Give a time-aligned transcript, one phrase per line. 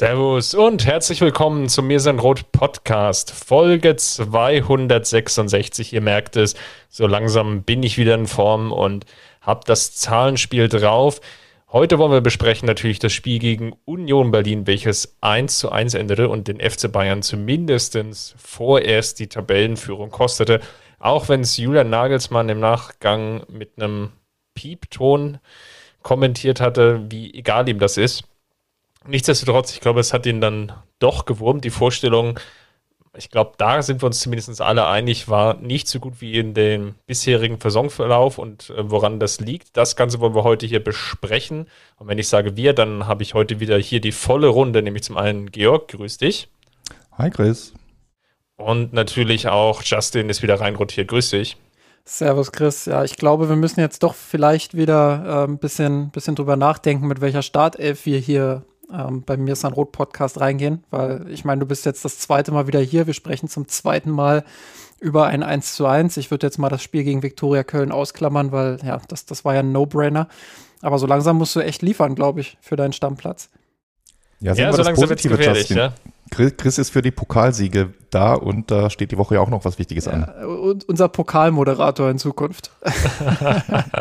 [0.00, 5.92] Servus und herzlich willkommen zum Mir sind Rot Podcast, Folge 266.
[5.92, 6.54] Ihr merkt es,
[6.88, 9.04] so langsam bin ich wieder in Form und
[9.42, 11.20] habe das Zahlenspiel drauf.
[11.70, 16.30] Heute wollen wir besprechen natürlich das Spiel gegen Union Berlin, welches 1 zu 1 endete
[16.30, 17.98] und den FC Bayern zumindest
[18.38, 20.60] vorerst die Tabellenführung kostete.
[20.98, 24.12] Auch wenn es Julian Nagelsmann im Nachgang mit einem
[24.54, 25.40] Piepton
[26.00, 28.24] kommentiert hatte, wie egal ihm das ist.
[29.06, 31.64] Nichtsdestotrotz, ich glaube, es hat ihn dann doch gewurmt.
[31.64, 32.38] Die Vorstellung,
[33.16, 36.54] ich glaube, da sind wir uns zumindest alle einig, war nicht so gut wie in
[36.54, 39.76] dem bisherigen Saisonverlauf und äh, woran das liegt.
[39.76, 41.66] Das Ganze wollen wir heute hier besprechen.
[41.96, 45.02] Und wenn ich sage wir, dann habe ich heute wieder hier die volle Runde, nämlich
[45.02, 46.48] zum einen Georg, grüß dich.
[47.16, 47.72] Hi Chris.
[48.56, 51.56] Und natürlich auch Justin ist wieder reinrotiert, grüß dich.
[52.04, 52.84] Servus Chris.
[52.84, 57.06] Ja, ich glaube, wir müssen jetzt doch vielleicht wieder ein äh, bisschen, bisschen drüber nachdenken,
[57.06, 61.44] mit welcher Startelf wir hier ähm, bei mir ist ein Rot Podcast reingehen, weil ich
[61.44, 63.06] meine, du bist jetzt das zweite Mal wieder hier.
[63.06, 64.44] Wir sprechen zum zweiten Mal
[65.00, 66.16] über ein 1 zu 1.
[66.16, 69.54] Ich würde jetzt mal das Spiel gegen Viktoria Köln ausklammern, weil ja, das, das war
[69.54, 70.28] ja ein No-Brainer.
[70.82, 73.50] Aber so langsam musst du echt liefern, glaube ich, für deinen Stammplatz.
[74.40, 75.92] Ja, ja so langsam wird es gefährlich, ja.
[76.30, 79.78] Chris ist für die Pokalsiege da und da steht die Woche ja auch noch was
[79.78, 80.44] Wichtiges ja, an.
[80.44, 82.70] Und unser Pokalmoderator in Zukunft.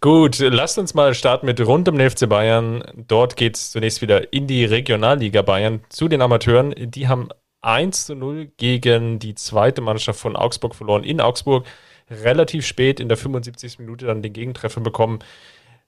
[0.00, 2.84] Gut, lasst uns mal starten mit rund um den FC Bayern.
[2.96, 6.74] Dort geht es zunächst wieder in die Regionalliga Bayern zu den Amateuren.
[6.76, 7.28] Die haben
[7.62, 11.66] 1 zu 0 gegen die zweite Mannschaft von Augsburg verloren in Augsburg.
[12.10, 13.78] Relativ spät in der 75.
[13.78, 15.20] Minute dann den Gegentreffer bekommen.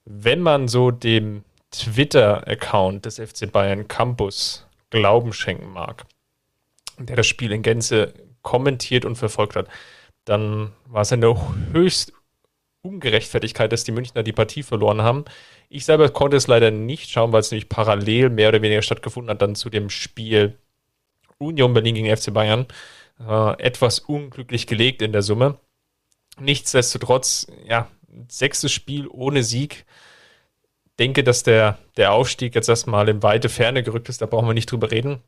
[0.04, 1.42] Wenn man so dem
[1.72, 6.06] Twitter-Account des FC Bayern Campus Glauben schenken mag,
[6.98, 9.68] der das Spiel in Gänze kommentiert und verfolgt hat,
[10.24, 11.34] dann war es eine
[11.72, 12.12] höchst
[12.82, 15.24] Ungerechtfertigkeit, dass die Münchner die Partie verloren haben.
[15.68, 19.30] Ich selber konnte es leider nicht schauen, weil es nämlich parallel mehr oder weniger stattgefunden
[19.30, 20.56] hat, dann zu dem Spiel
[21.38, 22.66] Union Berlin gegen FC Bayern.
[23.18, 25.58] Äh, etwas unglücklich gelegt in der Summe.
[26.38, 27.88] Nichtsdestotrotz, ja,
[28.28, 29.86] sechstes Spiel ohne Sieg
[30.98, 34.54] denke, dass der, der Aufstieg jetzt erstmal in weite Ferne gerückt ist, da brauchen wir
[34.54, 35.22] nicht drüber reden.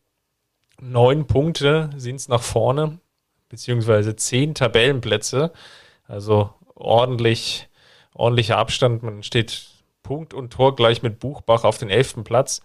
[0.80, 2.98] Neun Punkte sind es nach vorne,
[3.48, 5.52] beziehungsweise zehn Tabellenplätze.
[6.06, 7.68] Also ordentlich,
[8.14, 9.02] ordentlicher Abstand.
[9.02, 9.68] Man steht
[10.02, 12.62] Punkt und Tor gleich mit Buchbach auf den elften Platz.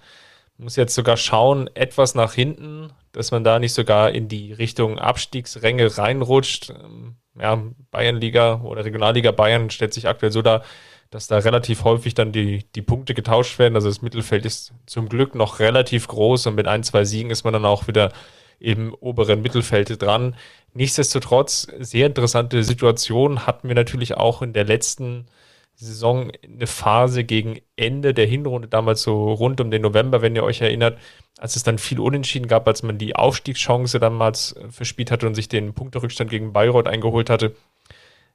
[0.57, 4.99] Muss jetzt sogar schauen, etwas nach hinten, dass man da nicht sogar in die Richtung
[4.99, 6.69] Abstiegsränge reinrutscht.
[6.69, 10.63] Ähm, ja, Bayernliga oder Regionalliga Bayern stellt sich aktuell so dar,
[11.13, 13.75] dass da relativ häufig dann die, die Punkte getauscht werden.
[13.75, 17.43] Also das Mittelfeld ist zum Glück noch relativ groß und mit ein, zwei Siegen ist
[17.43, 18.11] man dann auch wieder
[18.59, 20.35] im oberen Mittelfeld dran.
[20.73, 25.27] Nichtsdestotrotz, sehr interessante Situation hatten wir natürlich auch in der letzten
[25.75, 30.43] Saison eine Phase gegen Ende der Hinrunde, damals so rund um den November, wenn ihr
[30.43, 30.97] euch erinnert,
[31.37, 35.47] als es dann viel Unentschieden gab, als man die Aufstiegschance damals verspielt hatte und sich
[35.47, 37.55] den Punkterückstand gegen Bayreuth eingeholt hatte.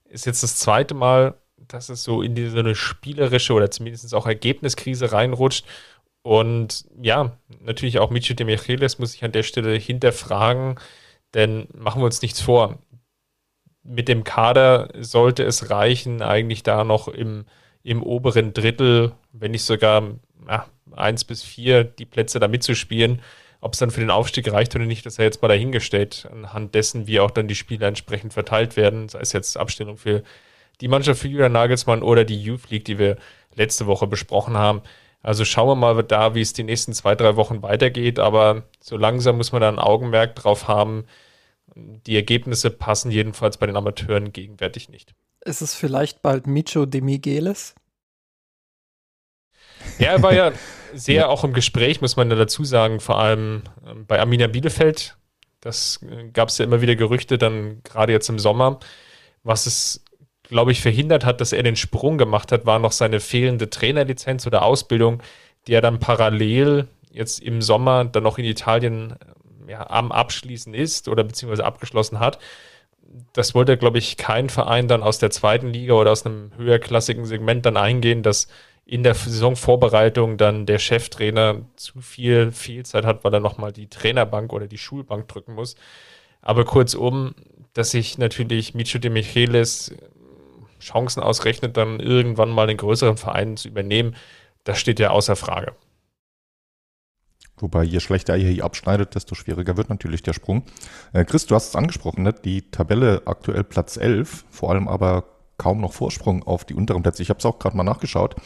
[0.09, 1.35] Ist jetzt das zweite Mal
[1.69, 5.65] dass es so in diese eine spielerische oder zumindest auch Ergebniskrise reinrutscht.
[6.23, 10.79] Und ja, natürlich auch Michi de Michelis muss ich an der Stelle hinterfragen,
[11.35, 12.79] denn machen wir uns nichts vor.
[13.83, 17.47] Mit dem Kader sollte es reichen, eigentlich da noch im,
[17.83, 20.03] im oberen Drittel, wenn nicht sogar
[20.47, 23.23] ja, eins bis vier, die Plätze da mitzuspielen.
[23.61, 26.75] Ob es dann für den Aufstieg reicht oder nicht, das ist jetzt mal dahingestellt, anhand
[26.75, 30.23] dessen, wie auch dann die Spiele entsprechend verteilt werden, sei es jetzt Abstellung für
[30.81, 33.17] die Mannschaft für Julian Nagelsmann oder die Youth League, die wir
[33.55, 34.83] letzte Woche besprochen haben.
[35.23, 38.19] Also schauen wir mal da, wie es die nächsten zwei, drei Wochen weitergeht.
[38.19, 41.05] Aber so langsam muss man da ein Augenmerk drauf haben.
[41.75, 45.15] Die Ergebnisse passen jedenfalls bei den Amateuren gegenwärtig nicht.
[45.45, 47.75] Ist es vielleicht bald Micho de Migueles?
[49.99, 50.53] Ja, er war ja
[50.95, 51.27] sehr ja.
[51.29, 55.17] auch im Gespräch, muss man ja dazu sagen, vor allem ähm, bei Arminia Bielefeld.
[55.61, 58.79] Das äh, gab es ja immer wieder Gerüchte, dann gerade jetzt im Sommer.
[59.43, 60.05] Was es
[60.49, 64.47] glaube ich, verhindert hat, dass er den Sprung gemacht hat, war noch seine fehlende Trainerlizenz
[64.47, 65.23] oder Ausbildung,
[65.67, 69.15] die er dann parallel jetzt im Sommer dann noch in Italien
[69.67, 72.39] ja, am Abschließen ist oder beziehungsweise abgeschlossen hat.
[73.33, 77.25] Das wollte, glaube ich, kein Verein dann aus der zweiten Liga oder aus einem höherklassigen
[77.25, 78.49] Segment dann eingehen, dass
[78.85, 84.53] in der Saisonvorbereitung dann der Cheftrainer zu viel Fehlzeit hat, weil er nochmal die Trainerbank
[84.53, 85.77] oder die Schulbank drücken muss.
[86.41, 87.35] Aber kurzum,
[87.75, 89.95] dass sich natürlich Micho de Michelis
[90.81, 94.17] Chancen ausrechnet, dann irgendwann mal den größeren Verein zu übernehmen,
[94.65, 95.75] das steht ja außer Frage.
[97.61, 100.65] Wobei, je schlechter ihr hier abschneidet, desto schwieriger wird natürlich der Sprung.
[101.13, 102.33] Äh, Chris, du hast es angesprochen, ne?
[102.33, 105.25] die Tabelle aktuell Platz 11, vor allem aber
[105.57, 107.23] kaum noch Vorsprung auf die unteren Plätze.
[107.23, 108.37] Ich habe es auch gerade mal nachgeschaut.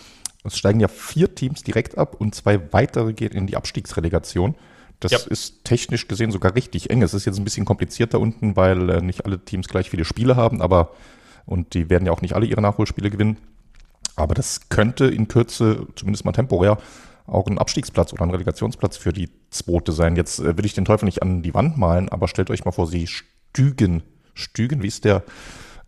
[0.45, 4.57] Es steigen ja vier Teams direkt ab und zwei weitere gehen in die Abstiegsrelegation.
[4.99, 5.19] Das ja.
[5.19, 7.03] ist technisch gesehen sogar richtig eng.
[7.03, 10.37] Es ist jetzt ein bisschen komplizierter unten, weil äh, nicht alle Teams gleich viele Spiele
[10.37, 10.91] haben, aber
[11.47, 13.39] und die werden ja auch nicht alle ihre Nachholspiele gewinnen.
[14.17, 16.79] Aber das könnte in Kürze, zumindest mal temporär,
[17.27, 20.17] auch ein Abstiegsplatz oder ein Relegationsplatz für die zweite sein.
[20.17, 22.73] Jetzt äh, will ich den Teufel nicht an die Wand malen, aber stellt euch mal
[22.73, 24.03] vor, sie Stügen,
[24.35, 25.23] Stügen, wie ist der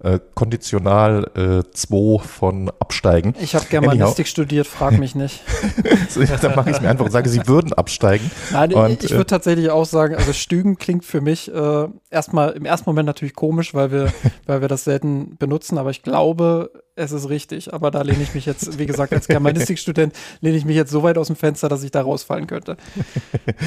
[0.02, 3.34] äh, konditional 2 äh, von absteigen.
[3.40, 4.26] Ich habe Germanistik Anyhow.
[4.26, 5.42] studiert, frag mich nicht.
[6.08, 8.30] so, dann mache ich es mir einfach und sage, sie würden absteigen.
[8.52, 12.50] Nein, und, ich würde äh, tatsächlich auch sagen, also Stügen klingt für mich äh, erstmal
[12.50, 14.12] im ersten Moment natürlich komisch, weil wir,
[14.46, 17.72] weil wir das selten benutzen, aber ich glaube, es ist richtig.
[17.72, 21.02] Aber da lehne ich mich jetzt, wie gesagt, als Germanistikstudent lehne ich mich jetzt so
[21.02, 22.76] weit aus dem Fenster, dass ich da rausfallen könnte.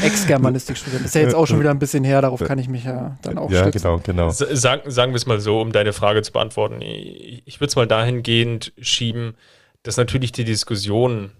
[0.03, 1.05] Ex-Germanistikstudent.
[1.05, 3.37] Ist ja jetzt auch schon wieder ein bisschen her, darauf kann ich mich ja dann
[3.37, 3.81] auch Ja, stützen.
[3.81, 4.29] genau, genau.
[4.29, 6.81] Sagen, sagen wir es mal so, um deine Frage zu beantworten.
[6.81, 9.35] Ich, ich würde es mal dahingehend schieben,
[9.83, 11.31] dass natürlich die Diskussion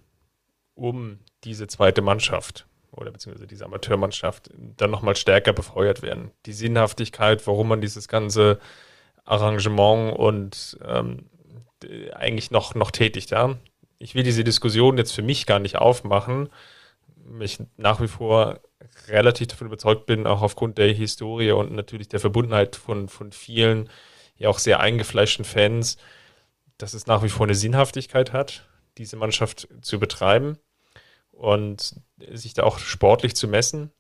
[0.76, 6.32] um diese zweite Mannschaft oder beziehungsweise diese Amateurmannschaft dann nochmal stärker befeuert werden.
[6.46, 8.60] Die Sinnhaftigkeit, warum man dieses ganze
[9.26, 11.37] Arrangement und ähm, äh,
[12.14, 13.30] eigentlich noch, noch tätig.
[13.30, 13.58] Ja?
[14.00, 16.50] Ich will diese Diskussion jetzt für mich gar nicht aufmachen.
[17.40, 18.60] Ich nach wie vor
[19.08, 23.90] relativ davon überzeugt bin, auch aufgrund der Historie und natürlich der Verbundenheit von, von vielen,
[24.38, 25.98] ja auch sehr eingefleischten Fans,
[26.78, 30.58] dass es nach wie vor eine Sinnhaftigkeit hat, diese Mannschaft zu betreiben
[31.32, 31.96] und
[32.32, 33.92] sich da auch sportlich zu messen.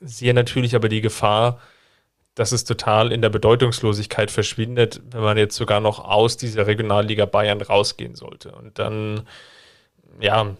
[0.00, 1.60] Sehe natürlich aber die Gefahr,
[2.38, 7.26] dass es total in der Bedeutungslosigkeit verschwindet, wenn man jetzt sogar noch aus dieser Regionalliga
[7.26, 8.52] Bayern rausgehen sollte.
[8.52, 9.22] Und dann,
[10.20, 10.54] ja,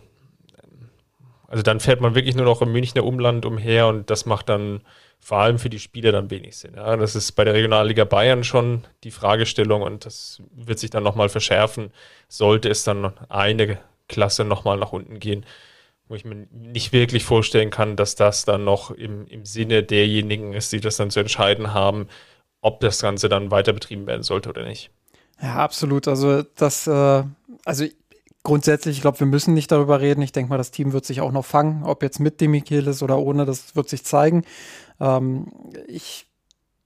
[1.46, 4.80] also dann fährt man wirklich nur noch im Münchner Umland umher und das macht dann
[5.20, 6.72] vor allem für die Spieler dann wenig Sinn.
[6.74, 11.04] Ja, das ist bei der Regionalliga Bayern schon die Fragestellung und das wird sich dann
[11.04, 11.92] nochmal verschärfen,
[12.26, 13.78] sollte es dann eine
[14.08, 15.46] Klasse nochmal nach unten gehen
[16.08, 20.54] wo ich mir nicht wirklich vorstellen kann, dass das dann noch im, im Sinne derjenigen
[20.54, 22.08] ist, die das dann zu entscheiden haben,
[22.60, 24.90] ob das Ganze dann weiter betrieben werden sollte oder nicht.
[25.40, 26.08] Ja, absolut.
[26.08, 27.22] Also das, äh,
[27.64, 27.84] also
[28.42, 30.22] grundsätzlich, ich glaube, wir müssen nicht darüber reden.
[30.22, 33.18] Ich denke mal, das Team wird sich auch noch fangen, ob jetzt mit Demichelis oder
[33.18, 34.44] ohne, das wird sich zeigen.
[35.00, 35.52] Ähm,
[35.86, 36.27] ich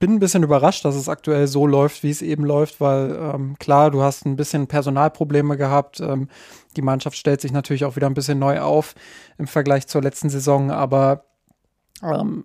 [0.03, 3.55] bin ein bisschen überrascht, dass es aktuell so läuft, wie es eben läuft, weil ähm,
[3.57, 6.01] klar, du hast ein bisschen Personalprobleme gehabt.
[6.01, 6.27] Ähm,
[6.75, 8.95] die Mannschaft stellt sich natürlich auch wieder ein bisschen neu auf
[9.37, 11.23] im Vergleich zur letzten Saison, aber
[12.01, 12.43] ähm,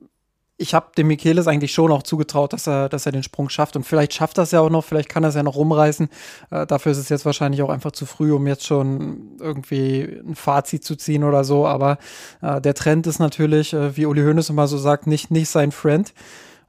[0.57, 3.75] ich habe dem Michelis eigentlich schon auch zugetraut, dass er, dass er den Sprung schafft.
[3.75, 6.09] Und vielleicht schafft es ja auch noch, vielleicht kann er es ja noch rumreißen.
[6.53, 10.37] Äh, dafür ist es jetzt wahrscheinlich auch einfach zu früh, um jetzt schon irgendwie ein
[10.37, 11.67] Fazit zu ziehen oder so.
[11.67, 11.99] Aber
[12.41, 15.73] äh, der Trend ist natürlich, äh, wie Uli Hoeneß immer so sagt, nicht, nicht sein
[15.73, 16.13] Friend.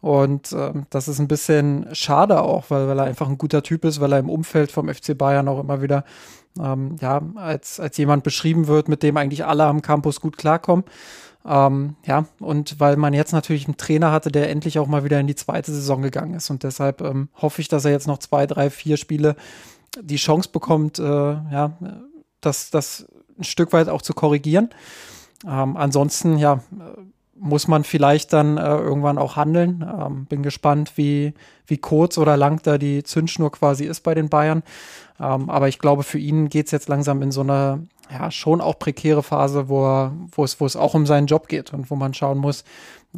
[0.01, 3.83] Und ähm, das ist ein bisschen schade auch, weil, weil er einfach ein guter Typ
[3.83, 6.05] ist, weil er im Umfeld vom FC Bayern auch immer wieder
[6.59, 10.85] ähm, ja, als, als jemand beschrieben wird, mit dem eigentlich alle am Campus gut klarkommen.
[11.45, 15.19] Ähm, ja, und weil man jetzt natürlich einen Trainer hatte, der endlich auch mal wieder
[15.19, 16.49] in die zweite Saison gegangen ist.
[16.49, 19.35] Und deshalb ähm, hoffe ich, dass er jetzt noch zwei, drei, vier Spiele
[20.01, 21.77] die Chance bekommt, äh, ja,
[22.41, 23.07] das, das
[23.37, 24.69] ein Stück weit auch zu korrigieren.
[25.47, 26.61] Ähm, ansonsten, ja,
[27.39, 29.85] muss man vielleicht dann äh, irgendwann auch handeln.
[29.87, 31.33] Ähm, bin gespannt, wie,
[31.65, 34.63] wie kurz oder lang da die Zündschnur quasi ist bei den Bayern.
[35.19, 38.59] Ähm, aber ich glaube, für ihn geht es jetzt langsam in so eine ja, schon
[38.59, 41.95] auch prekäre Phase, wo, wo, es, wo es auch um seinen Job geht und wo
[41.95, 42.63] man schauen muss,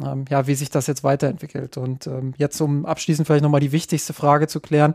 [0.02, 1.76] ähm, ja, wie sich das jetzt weiterentwickelt.
[1.76, 4.94] Und ähm, jetzt, um abschließend vielleicht nochmal die wichtigste Frage zu klären,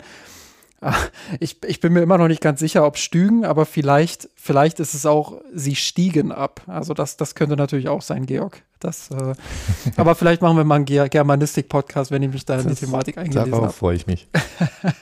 [1.40, 4.94] ich, ich bin mir immer noch nicht ganz sicher, ob Stügen, aber vielleicht, vielleicht ist
[4.94, 6.62] es auch, sie stiegen ab.
[6.68, 8.62] Also das, das könnte natürlich auch sein, Georg.
[8.80, 9.34] Das, äh,
[9.98, 13.52] aber vielleicht machen wir mal einen Germanistik-Podcast, wenn ich mich da in die Thematik eingelesen
[13.52, 13.62] habe.
[13.62, 14.28] Darauf freue ich mich.
[14.84, 14.94] ähm,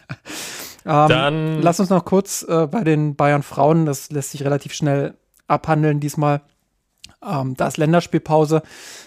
[0.85, 5.15] Dann lass uns noch kurz äh, bei den Bayern Frauen, das lässt sich relativ schnell
[5.47, 6.41] abhandeln diesmal.
[7.27, 8.61] Ähm, da ist Länderspielpause.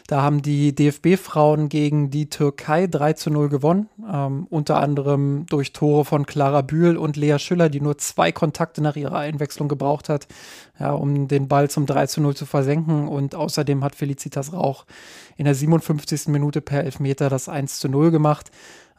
[0.07, 3.89] Da haben die DFB-Frauen gegen die Türkei 3 zu 0 gewonnen.
[4.11, 8.83] Ähm, unter anderem durch Tore von Clara Bühl und Lea Schüller, die nur zwei Kontakte
[8.83, 10.27] nach ihrer Einwechslung gebraucht hat,
[10.79, 13.09] ja, um den Ball zum 3 zu 0 zu versenken.
[13.09, 14.87] Und außerdem hat Felicitas Rauch
[15.37, 16.29] in der 57.
[16.29, 18.51] Minute per Elfmeter das 1 zu 0 gemacht.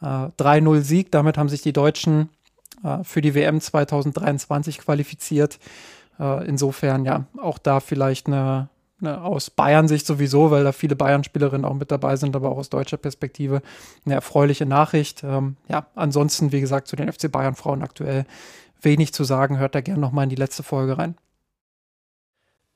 [0.01, 0.05] Äh,
[0.37, 1.11] 3-0 Sieg.
[1.11, 2.29] Damit haben sich die Deutschen
[2.83, 5.59] äh, für die WM 2023 qualifiziert.
[6.19, 8.69] Äh, insofern, ja, auch da vielleicht eine,
[9.01, 12.69] eine aus Bayern-Sicht sowieso, weil da viele Bayern-Spielerinnen auch mit dabei sind, aber auch aus
[12.69, 13.61] deutscher Perspektive
[14.05, 15.23] eine erfreuliche Nachricht.
[15.23, 18.25] Ähm, ja, ansonsten, wie gesagt, zu den FC Bayern-Frauen aktuell
[18.81, 19.57] wenig zu sagen.
[19.57, 21.15] Hört da gerne nochmal in die letzte Folge rein.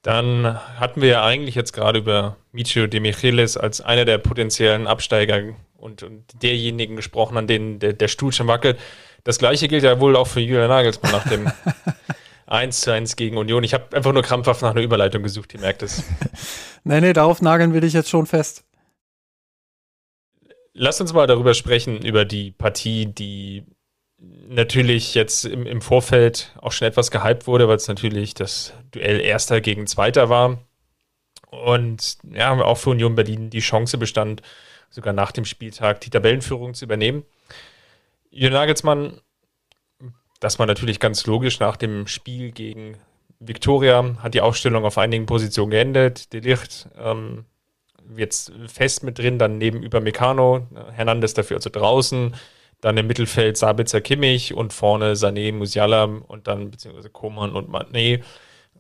[0.03, 4.85] Dann hatten wir ja eigentlich jetzt gerade über Michio de Michelis als einer der potenziellen
[4.85, 8.77] Absteiger und, und derjenigen gesprochen, an denen der, der, Stuhl schon wackelt.
[9.23, 11.49] Das gleiche gilt ja wohl auch für Julian Nagelsmann nach dem
[12.53, 13.63] 1 zu 1 gegen Union.
[13.63, 16.03] Ich habe einfach nur krampfhaft nach einer Überleitung gesucht, ihr merkt es.
[16.83, 18.63] nee, nee, darauf nageln wir dich jetzt schon fest.
[20.73, 23.65] Lass uns mal darüber sprechen, über die Partie, die
[24.47, 29.19] natürlich jetzt im, im Vorfeld auch schon etwas gehypt wurde, weil es natürlich das Duell
[29.19, 30.59] Erster gegen Zweiter war.
[31.49, 34.41] Und ja, auch für Union Berlin die Chance bestand,
[34.89, 37.23] sogar nach dem Spieltag die Tabellenführung zu übernehmen.
[38.29, 39.21] Jürgen Nagelsmann,
[40.43, 42.97] das war natürlich ganz logisch nach dem Spiel gegen
[43.39, 46.33] Viktoria, hat die Aufstellung auf einigen Positionen geändert.
[46.33, 47.45] De Licht ähm,
[48.17, 52.35] jetzt fest mit drin, dann neben über Meccano, Hernandez dafür also draußen.
[52.81, 58.21] Dann im Mittelfeld Sabitzer Kimmich und vorne Sané, Musiala und dann beziehungsweise Koman und Mané.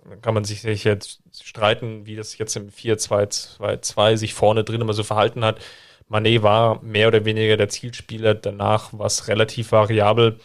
[0.03, 4.91] Dann kann man sich jetzt streiten, wie das jetzt im 4-2-2-2 sich vorne drin immer
[4.91, 5.61] so verhalten hat.
[6.09, 10.37] Mané war mehr oder weniger der Zielspieler, danach war es relativ variabel.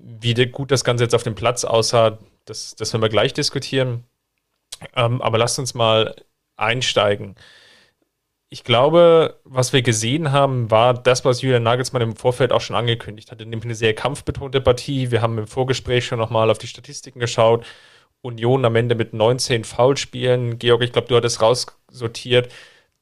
[0.00, 4.04] Wie gut das Ganze jetzt auf dem Platz aussah, das, das werden wir gleich diskutieren.
[4.94, 6.14] Ähm, aber lasst uns mal
[6.56, 7.36] einsteigen
[8.50, 12.76] ich glaube, was wir gesehen haben, war das, was Julian Nagelsmann im Vorfeld auch schon
[12.76, 15.10] angekündigt hatte, nämlich eine sehr kampfbetonte Partie.
[15.10, 17.66] Wir haben im Vorgespräch schon nochmal auf die Statistiken geschaut.
[18.22, 20.58] Union am Ende mit 19 Foulspielen.
[20.58, 22.50] Georg, ich glaube, du hattest raussortiert.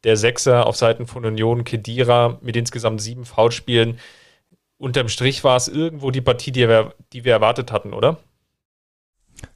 [0.05, 3.99] Der Sechser auf Seiten von Union, Kedira, mit insgesamt sieben Foulspielen.
[4.79, 8.19] Unterm Strich war es irgendwo die Partie, die wir, die wir erwartet hatten, oder?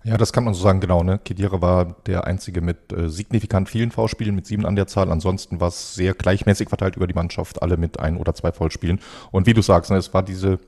[0.04, 1.02] Ja, das kann man so sagen, genau.
[1.02, 1.18] Ne?
[1.18, 5.10] Kedira war der einzige mit äh, signifikant vielen V-Spielen, mit sieben an der Zahl.
[5.10, 9.00] Ansonsten war es sehr gleichmäßig verteilt über die Mannschaft, alle mit ein oder zwei Vollspielen.
[9.30, 10.58] Und wie du sagst, ne, es war diese,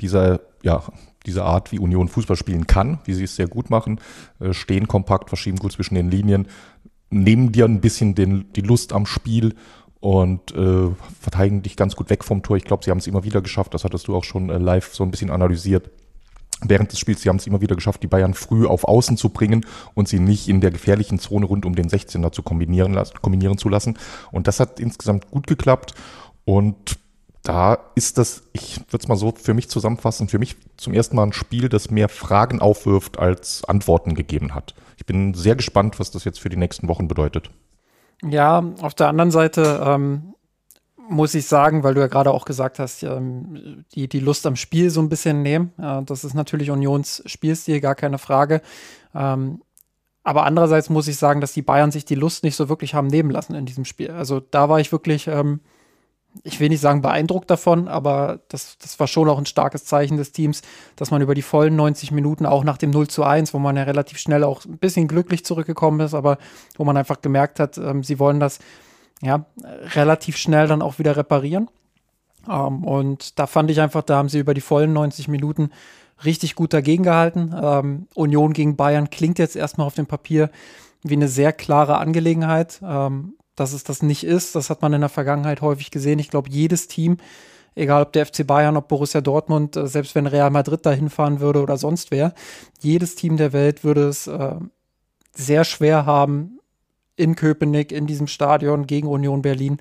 [0.00, 0.82] diese, ja,
[1.26, 4.00] diese Art, wie Union Fußball spielen kann, wie sie es sehr gut machen,
[4.40, 6.48] äh, stehen kompakt, verschieben gut zwischen den Linien,
[7.10, 9.54] nehmen dir ein bisschen den, die Lust am Spiel
[10.00, 10.88] und äh,
[11.20, 12.56] verteidigen dich ganz gut weg vom Tor.
[12.56, 14.94] Ich glaube, sie haben es immer wieder geschafft, das hattest du auch schon äh, live
[14.94, 15.90] so ein bisschen analysiert
[16.62, 17.22] während des Spiels.
[17.22, 20.18] Sie haben es immer wieder geschafft, die Bayern früh auf Außen zu bringen und sie
[20.18, 23.98] nicht in der gefährlichen Zone rund um den 16er zu kombinieren, kombinieren zu lassen.
[24.32, 25.94] Und das hat insgesamt gut geklappt.
[26.44, 26.98] Und
[27.42, 31.16] da ist das, ich würde es mal so für mich zusammenfassen, für mich zum ersten
[31.16, 34.74] Mal ein Spiel, das mehr Fragen aufwirft, als Antworten gegeben hat.
[34.96, 37.50] Ich bin sehr gespannt, was das jetzt für die nächsten Wochen bedeutet.
[38.22, 40.34] Ja, auf der anderen Seite ähm,
[41.08, 44.56] muss ich sagen, weil du ja gerade auch gesagt hast, ähm, die, die Lust am
[44.56, 45.72] Spiel so ein bisschen nehmen.
[45.78, 48.62] Äh, das ist natürlich Unions Spielstil, gar keine Frage.
[49.14, 49.62] Ähm,
[50.24, 53.06] aber andererseits muss ich sagen, dass die Bayern sich die Lust nicht so wirklich haben
[53.06, 54.10] nehmen lassen in diesem Spiel.
[54.10, 55.60] Also da war ich wirklich, ähm,
[56.42, 60.16] ich will nicht sagen beeindruckt davon, aber das, das war schon auch ein starkes Zeichen
[60.16, 60.62] des Teams,
[60.96, 63.76] dass man über die vollen 90 Minuten, auch nach dem 0 zu 1, wo man
[63.76, 66.38] ja relativ schnell auch ein bisschen glücklich zurückgekommen ist, aber
[66.76, 68.58] wo man einfach gemerkt hat, ähm, sie wollen das
[69.22, 69.46] ja,
[69.94, 71.68] relativ schnell dann auch wieder reparieren.
[72.48, 75.70] Ähm, und da fand ich einfach, da haben sie über die vollen 90 Minuten
[76.24, 77.54] richtig gut dagegen gehalten.
[77.60, 80.50] Ähm, Union gegen Bayern klingt jetzt erstmal auf dem Papier
[81.02, 82.80] wie eine sehr klare Angelegenheit.
[82.82, 86.18] Ähm, dass es das nicht ist, das hat man in der Vergangenheit häufig gesehen.
[86.18, 87.16] Ich glaube, jedes Team,
[87.74, 91.40] egal ob der FC Bayern, ob Borussia Dortmund, äh, selbst wenn Real Madrid da hinfahren
[91.40, 92.34] würde oder sonst wer,
[92.80, 94.56] jedes Team der Welt würde es äh,
[95.34, 96.55] sehr schwer haben,
[97.16, 99.78] in Köpenick, in diesem Stadion gegen Union Berlin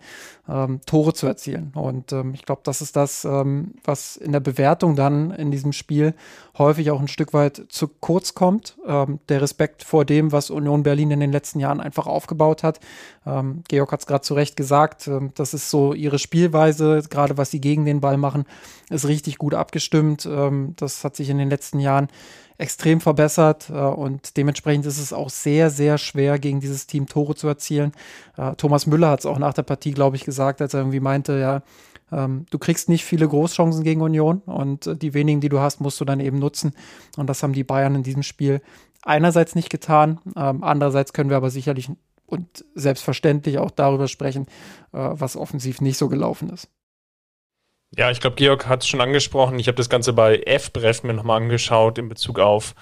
[0.48, 1.72] ähm, Tore zu erzielen.
[1.76, 5.74] Und ähm, ich glaube, das ist das, ähm, was in der Bewertung dann in diesem
[5.74, 6.14] Spiel
[6.58, 8.78] häufig auch ein Stück weit zu kurz kommt.
[8.88, 12.80] Ähm, der Respekt vor dem, was Union Berlin in den letzten Jahren einfach aufgebaut hat.
[13.26, 17.38] Ähm, Georg hat es gerade zu Recht gesagt, ähm, das ist so ihre Spielweise, gerade
[17.38, 18.46] was sie gegen den Ball machen,
[18.90, 20.30] ist richtig gut abgestimmt.
[20.76, 22.08] das hat sich in den letzten Jahren
[22.58, 27.36] extrem verbessert äh, und dementsprechend ist es auch sehr, sehr schwer, gegen dieses Team Tore
[27.36, 27.92] zu erzielen.
[28.38, 31.00] Äh, Thomas Müller hat es auch nach der Partie, glaube ich, gesagt, als er irgendwie
[31.00, 31.62] meinte, ja,
[32.12, 35.82] ähm, du kriegst nicht viele Großchancen gegen Union und äh, die wenigen, die du hast,
[35.82, 36.74] musst du dann eben nutzen.
[37.18, 38.62] Und das haben die Bayern in diesem Spiel
[39.04, 41.90] einerseits nicht getan, ähm, andererseits können wir aber sicherlich
[42.28, 44.48] und selbstverständlich auch darüber sprechen,
[44.92, 46.70] was offensiv nicht so gelaufen ist.
[47.92, 49.58] Ja, ich glaube, Georg hat es schon angesprochen.
[49.60, 52.76] Ich habe das Ganze bei F-Bref mir nochmal angeschaut in Bezug auf,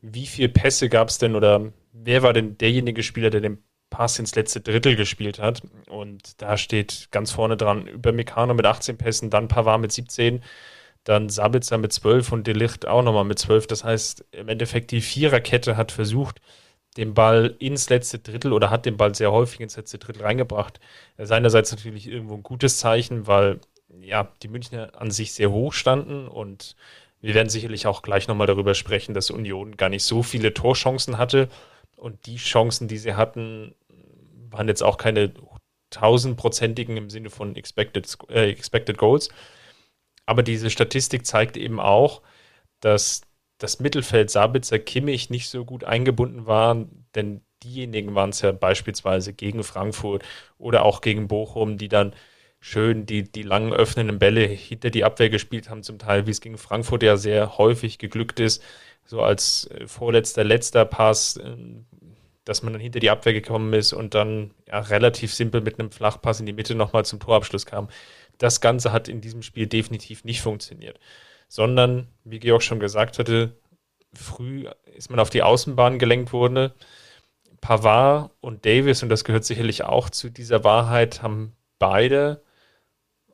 [0.00, 4.18] wie viele Pässe gab es denn oder wer war denn derjenige Spieler, der den Pass
[4.18, 5.62] ins letzte Drittel gespielt hat.
[5.88, 10.42] Und da steht ganz vorne dran über Meccano mit 18 Pässen, dann Pavard mit 17,
[11.04, 13.66] dann Sabitzer mit 12 und Delicht auch nochmal mit 12.
[13.66, 16.40] Das heißt, im Endeffekt die Viererkette hat versucht,
[16.96, 20.80] den Ball ins letzte Drittel oder hat den Ball sehr häufig ins letzte Drittel reingebracht.
[21.18, 23.60] Seinerseits natürlich irgendwo ein gutes Zeichen, weil
[24.00, 26.76] ja, die Münchner an sich sehr hoch standen und
[27.20, 31.16] wir werden sicherlich auch gleich nochmal darüber sprechen, dass Union gar nicht so viele Torchancen
[31.18, 31.48] hatte
[31.96, 33.74] und die Chancen, die sie hatten,
[34.50, 35.32] waren jetzt auch keine
[35.90, 39.28] tausendprozentigen im Sinne von expected, äh, expected Goals.
[40.26, 42.22] Aber diese Statistik zeigt eben auch,
[42.80, 43.22] dass
[43.58, 49.32] das Mittelfeld Sabitzer Kimmich nicht so gut eingebunden waren, denn diejenigen waren es ja beispielsweise
[49.32, 50.24] gegen Frankfurt
[50.58, 52.14] oder auch gegen Bochum, die dann
[52.64, 56.40] schön die, die langen öffnenden Bälle hinter die Abwehr gespielt haben, zum Teil, wie es
[56.40, 58.62] gegen Frankfurt ja sehr häufig geglückt ist,
[59.04, 61.56] so als äh, vorletzter, letzter Pass, äh,
[62.46, 65.90] dass man dann hinter die Abwehr gekommen ist und dann ja, relativ simpel mit einem
[65.90, 67.88] Flachpass in die Mitte nochmal zum Torabschluss kam.
[68.38, 70.98] Das Ganze hat in diesem Spiel definitiv nicht funktioniert,
[71.48, 73.58] sondern, wie Georg schon gesagt hatte,
[74.14, 74.64] früh
[74.96, 76.72] ist man auf die Außenbahn gelenkt worden.
[77.60, 82.42] Pavard und Davis, und das gehört sicherlich auch zu dieser Wahrheit, haben beide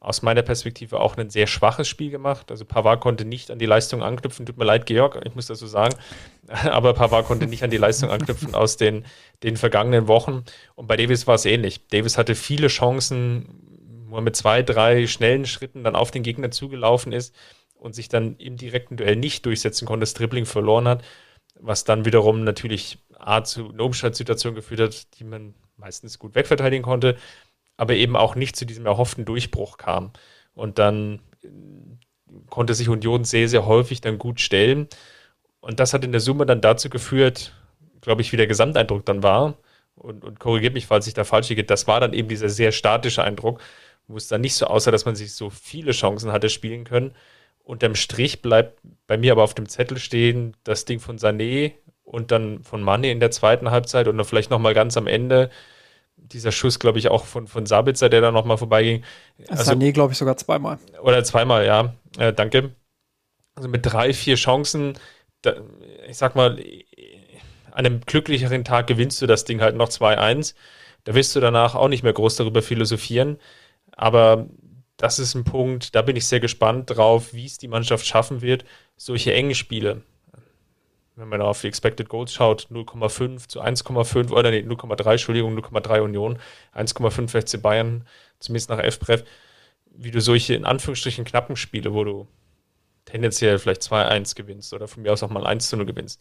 [0.00, 2.50] aus meiner Perspektive auch ein sehr schwaches Spiel gemacht.
[2.50, 4.46] Also Pavard konnte nicht an die Leistung anknüpfen.
[4.46, 5.94] Tut mir leid, Georg, ich muss das so sagen.
[6.48, 9.04] Aber Pavard konnte nicht an die Leistung anknüpfen aus den,
[9.42, 10.44] den vergangenen Wochen.
[10.74, 11.86] Und bei Davis war es ähnlich.
[11.88, 16.50] Davis hatte viele Chancen, wo er mit zwei, drei schnellen Schritten dann auf den Gegner
[16.50, 17.34] zugelaufen ist
[17.74, 21.04] und sich dann im direkten Duell nicht durchsetzen konnte, das Dribbling verloren hat,
[21.58, 26.82] was dann wiederum natürlich A zu einer Umschaltsituation geführt hat, die man meistens gut wegverteidigen
[26.82, 27.16] konnte
[27.80, 30.10] aber eben auch nicht zu diesem erhofften Durchbruch kam.
[30.52, 31.48] Und dann äh,
[32.50, 34.86] konnte sich Union sehr, sehr häufig dann gut stellen.
[35.60, 37.54] Und das hat in der Summe dann dazu geführt,
[38.02, 39.56] glaube ich, wie der Gesamteindruck dann war.
[39.94, 41.64] Und, und korrigiert mich, falls ich da falsch liege.
[41.64, 43.62] Das war dann eben dieser sehr statische Eindruck,
[44.08, 47.14] wo es dann nicht so aussah, dass man sich so viele Chancen hatte spielen können.
[47.64, 51.72] Unterm Strich bleibt bei mir aber auf dem Zettel stehen das Ding von Sané
[52.04, 55.48] und dann von Mane in der zweiten Halbzeit und dann vielleicht nochmal ganz am Ende
[56.22, 59.04] dieser Schuss, glaube ich, auch von, von Sabitzer, der da nochmal vorbeiging.
[59.48, 60.78] Also, nee, glaube ich, sogar zweimal.
[61.02, 61.94] Oder zweimal, ja.
[62.18, 62.74] Äh, danke.
[63.54, 64.98] Also mit drei, vier Chancen,
[65.42, 65.54] da,
[66.08, 66.58] ich sag mal,
[67.70, 70.54] an einem glücklicheren Tag gewinnst du das Ding halt noch 2-1.
[71.04, 73.38] Da wirst du danach auch nicht mehr groß darüber philosophieren.
[73.92, 74.46] Aber
[74.96, 78.42] das ist ein Punkt, da bin ich sehr gespannt drauf, wie es die Mannschaft schaffen
[78.42, 78.64] wird,
[78.96, 80.02] solche engen Spiele
[81.20, 86.00] wenn man auf die Expected Goals schaut, 0,5 zu 1,5 oder nee, 0,3, Entschuldigung, 0,3
[86.00, 86.38] Union,
[86.74, 88.06] 1,5 FC Bayern,
[88.38, 89.24] zumindest nach FPref,
[89.90, 92.28] wie du solche in Anführungsstrichen knappen Spiele, wo du
[93.04, 96.20] tendenziell vielleicht 2-1 gewinnst oder von mir aus auch mal 1 0 gewinnst.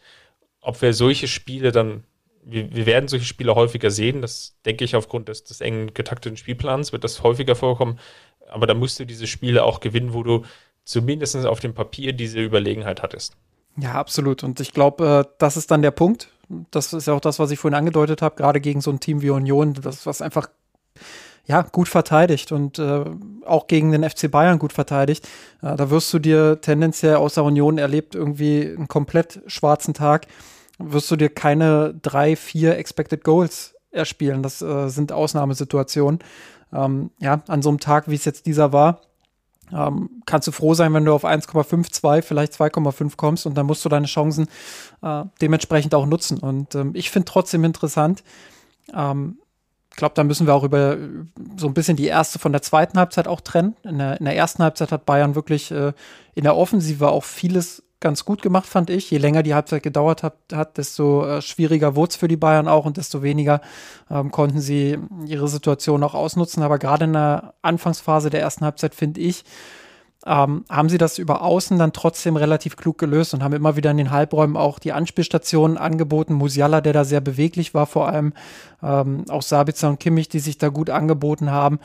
[0.61, 2.03] Ob wir solche Spiele dann,
[2.43, 6.37] wir, wir, werden solche Spiele häufiger sehen, das denke ich aufgrund des, des engen getakteten
[6.37, 7.99] Spielplans wird das häufiger vorkommen,
[8.49, 10.45] aber da musst du diese Spiele auch gewinnen, wo du
[10.83, 13.37] zumindest auf dem Papier diese Überlegenheit hattest.
[13.79, 14.43] Ja, absolut.
[14.43, 16.29] Und ich glaube, äh, das ist dann der Punkt.
[16.71, 19.21] Das ist ja auch das, was ich vorhin angedeutet habe, gerade gegen so ein Team
[19.21, 20.49] wie Union, das was einfach
[21.45, 23.05] ja, gut verteidigt und äh,
[23.45, 25.27] auch gegen den FC Bayern gut verteidigt.
[25.61, 30.27] Äh, da wirst du dir tendenziell außer Union erlebt irgendwie einen komplett schwarzen Tag,
[30.77, 34.43] wirst du dir keine drei, vier Expected Goals erspielen.
[34.43, 36.19] Das äh, sind Ausnahmesituationen.
[36.71, 39.01] Ähm, ja, an so einem Tag, wie es jetzt dieser war,
[39.73, 43.83] ähm, kannst du froh sein, wenn du auf 1,52, vielleicht 2,5 kommst und dann musst
[43.85, 44.47] du deine Chancen
[45.01, 46.39] äh, dementsprechend auch nutzen.
[46.39, 48.23] Und ähm, ich finde trotzdem interessant,
[48.93, 49.39] ähm,
[49.91, 50.97] ich glaube, da müssen wir auch über
[51.57, 53.75] so ein bisschen die erste von der zweiten Halbzeit auch trennen.
[53.83, 55.93] In der, in der ersten Halbzeit hat Bayern wirklich äh,
[56.35, 59.09] in der Offensive auch vieles ganz gut gemacht, fand ich.
[59.11, 62.67] Je länger die Halbzeit gedauert hat, hat desto äh, schwieriger wurde es für die Bayern
[62.67, 63.61] auch und desto weniger
[64.09, 66.63] ähm, konnten sie ihre Situation auch ausnutzen.
[66.63, 69.43] Aber gerade in der Anfangsphase der ersten Halbzeit, finde ich,
[70.25, 73.91] ähm, haben sie das über Außen dann trotzdem relativ klug gelöst und haben immer wieder
[73.91, 76.33] in den Halbräumen auch die Anspielstationen angeboten.
[76.33, 78.33] Musiala, der da sehr beweglich war, vor allem
[78.83, 81.79] ähm, auch Sabitzer und Kimmich, die sich da gut angeboten haben.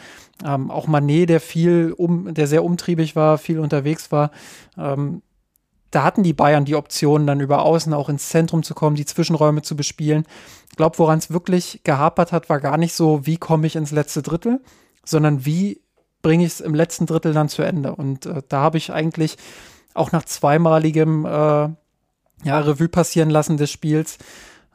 [0.44, 4.32] Ähm, auch Manet, der viel um, der sehr umtriebig war, viel unterwegs war.
[4.76, 5.22] Ähm,
[5.94, 9.04] da hatten die Bayern die Option, dann über Außen auch ins Zentrum zu kommen, die
[9.04, 10.24] Zwischenräume zu bespielen.
[10.70, 13.92] Ich glaube, woran es wirklich gehapert hat, war gar nicht so, wie komme ich ins
[13.92, 14.60] letzte Drittel,
[15.04, 15.80] sondern wie
[16.22, 17.94] bringe ich es im letzten Drittel dann zu Ende.
[17.94, 19.36] Und äh, da habe ich eigentlich
[19.94, 24.18] auch nach zweimaligem äh, ja, Revue passieren lassen des Spiels,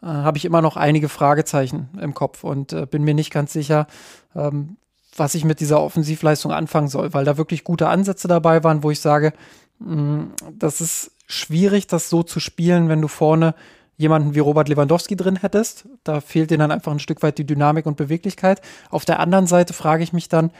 [0.01, 3.51] äh, habe ich immer noch einige Fragezeichen im Kopf und äh, bin mir nicht ganz
[3.51, 3.87] sicher,
[4.35, 4.77] ähm,
[5.17, 8.91] was ich mit dieser Offensivleistung anfangen soll, weil da wirklich gute Ansätze dabei waren, wo
[8.91, 9.33] ich sage,
[9.79, 13.55] das ist schwierig, das so zu spielen, wenn du vorne
[13.97, 15.87] jemanden wie Robert Lewandowski drin hättest.
[16.03, 18.61] Da fehlt dir dann einfach ein Stück weit die Dynamik und Beweglichkeit.
[18.89, 20.51] Auf der anderen Seite frage ich mich dann,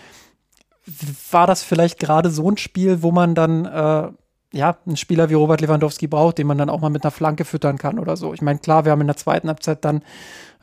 [1.32, 4.10] war das vielleicht gerade so ein Spiel, wo man dann äh,
[4.52, 7.46] ja, einen Spieler wie Robert Lewandowski braucht, den man dann auch mal mit einer Flanke
[7.46, 8.34] füttern kann oder so.
[8.34, 10.04] Ich meine, klar, wir haben in der zweiten Halbzeit dann,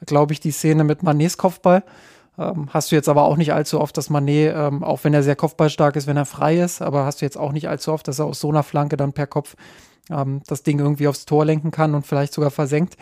[0.05, 1.83] glaube ich, die Szene mit Manets Kopfball.
[2.39, 5.23] Ähm, hast du jetzt aber auch nicht allzu oft, dass Manet, ähm, auch wenn er
[5.23, 8.07] sehr kopfballstark ist, wenn er frei ist, aber hast du jetzt auch nicht allzu oft,
[8.09, 9.57] dass er aus so einer Flanke dann per Kopf
[10.11, 12.97] ähm, das Ding irgendwie aufs Tor lenken kann und vielleicht sogar versenkt.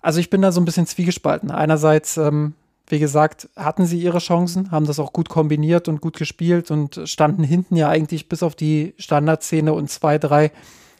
[0.00, 1.50] Also ich bin da so ein bisschen zwiegespalten.
[1.50, 2.54] Einerseits, ähm,
[2.86, 7.00] wie gesagt, hatten sie ihre Chancen, haben das auch gut kombiniert und gut gespielt und
[7.04, 10.52] standen hinten ja eigentlich bis auf die Standardszene und zwei, drei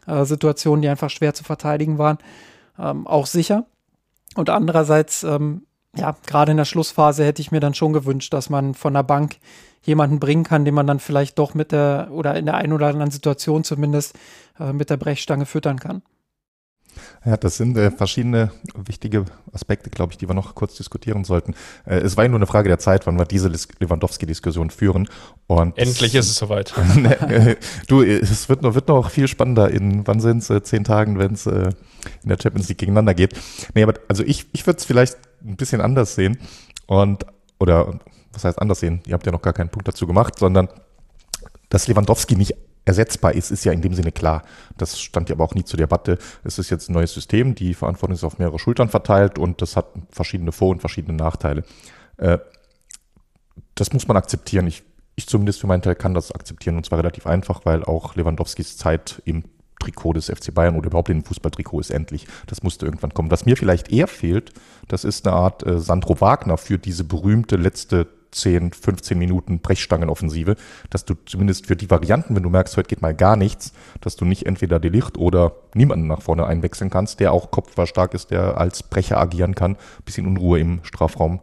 [0.06, 2.18] äh, Situationen, die einfach schwer zu verteidigen waren,
[2.78, 3.66] ähm, auch sicher.
[4.34, 5.65] Und andererseits, ähm,
[5.96, 9.02] ja, gerade in der Schlussphase hätte ich mir dann schon gewünscht, dass man von der
[9.02, 9.36] Bank
[9.82, 12.88] jemanden bringen kann, den man dann vielleicht doch mit der oder in der einen oder
[12.88, 14.14] anderen Situation zumindest
[14.58, 16.02] äh, mit der Brechstange füttern kann.
[17.24, 21.54] Ja, das sind äh, verschiedene wichtige Aspekte, glaube ich, die wir noch kurz diskutieren sollten.
[21.84, 25.08] Äh, es war ja nur eine Frage der Zeit, wann wir diese Lewandowski-Diskussion führen.
[25.46, 26.74] Und Endlich ist es soweit.
[26.96, 27.56] Ne, äh,
[27.88, 31.18] du, es wird noch, wird noch viel spannender in, wann sind es, äh, zehn Tagen,
[31.18, 31.70] wenn es äh,
[32.22, 33.34] in der Champions League gegeneinander geht.
[33.74, 36.38] Nee, aber also ich, ich würde es vielleicht ein bisschen anders sehen.
[36.86, 37.26] Und,
[37.58, 37.98] oder
[38.32, 39.00] was heißt anders sehen?
[39.06, 40.68] Ihr habt ja noch gar keinen Punkt dazu gemacht, sondern
[41.68, 44.42] dass Lewandowski nicht ersetzbar ist, ist ja in dem Sinne klar.
[44.78, 46.18] Das stand ja aber auch nie zur Debatte.
[46.44, 49.76] Es ist jetzt ein neues System, die Verantwortung ist auf mehrere Schultern verteilt und das
[49.76, 51.64] hat verschiedene Vor- und verschiedene Nachteile.
[52.16, 52.38] Äh,
[53.74, 54.66] das muss man akzeptieren.
[54.68, 54.84] Ich,
[55.16, 58.76] ich zumindest für meinen Teil kann das akzeptieren und zwar relativ einfach, weil auch Lewandowskis
[58.76, 59.44] Zeit im
[59.80, 62.26] Trikot des FC Bayern oder überhaupt dem Fußballtrikot ist endlich.
[62.46, 63.30] Das musste irgendwann kommen.
[63.30, 64.52] Was mir vielleicht eher fehlt,
[64.88, 70.56] das ist eine Art äh, Sandro Wagner für diese berühmte letzte 10, 15 Minuten Brechstangenoffensive,
[70.90, 74.16] dass du zumindest für die Varianten, wenn du merkst, heute geht mal gar nichts, dass
[74.16, 78.58] du nicht entweder Delicht oder niemanden nach vorne einwechseln kannst, der auch kopfballstark ist, der
[78.58, 81.40] als Brecher agieren kann, bisschen Unruhe im Strafraum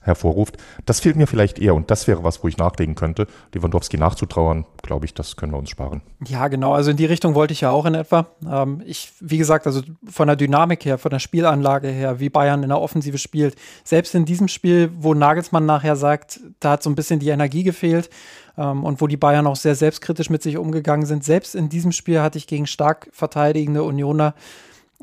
[0.00, 0.56] hervorruft.
[0.84, 3.26] Das fehlt mir vielleicht eher und das wäre was, wo ich nachlegen könnte.
[3.54, 6.02] Lewandowski nachzutrauern, glaube ich, das können wir uns sparen.
[6.26, 6.74] Ja, genau.
[6.74, 8.26] Also in die Richtung wollte ich ja auch in etwa.
[8.48, 12.62] Ähm, ich, wie gesagt, also von der Dynamik her, von der Spielanlage her, wie Bayern
[12.62, 13.56] in der Offensive spielt.
[13.84, 17.62] Selbst in diesem Spiel, wo Nagelsmann nachher sagt, da hat so ein bisschen die Energie
[17.62, 18.10] gefehlt
[18.56, 21.24] ähm, und wo die Bayern auch sehr selbstkritisch mit sich umgegangen sind.
[21.24, 24.34] Selbst in diesem Spiel hatte ich gegen stark verteidigende Unioner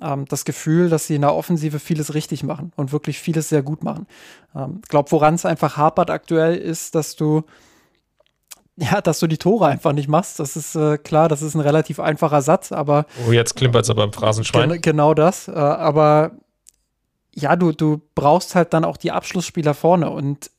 [0.01, 3.63] ähm, das Gefühl, dass sie in der Offensive vieles richtig machen und wirklich vieles sehr
[3.63, 4.07] gut machen.
[4.55, 7.43] Ähm, ich glaube, woran es einfach hapert aktuell ist, dass du
[8.75, 10.39] ja, dass du die Tore einfach nicht machst.
[10.39, 13.05] Das ist äh, klar, das ist ein relativ einfacher Satz, aber.
[13.27, 14.69] Oh, jetzt klimpert es aber im Phrasenschwein.
[14.69, 15.47] Gen genau das.
[15.47, 16.31] Äh, aber
[17.35, 20.09] ja, du, du brauchst halt dann auch die Abschlussspieler vorne.
[20.09, 20.49] Und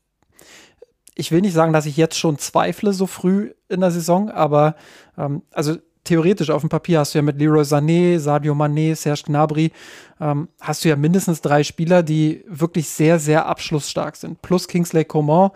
[1.14, 4.77] ich will nicht sagen, dass ich jetzt schon zweifle so früh in der Saison, aber
[5.18, 9.23] ähm, also theoretisch auf dem Papier hast du ja mit Leroy Sané, Sadio Mané, Serge
[9.27, 9.73] Gnabry,
[10.21, 14.40] ähm, hast du ja mindestens drei Spieler, die wirklich sehr, sehr abschlussstark sind.
[14.43, 15.51] Plus Kingsley Coman,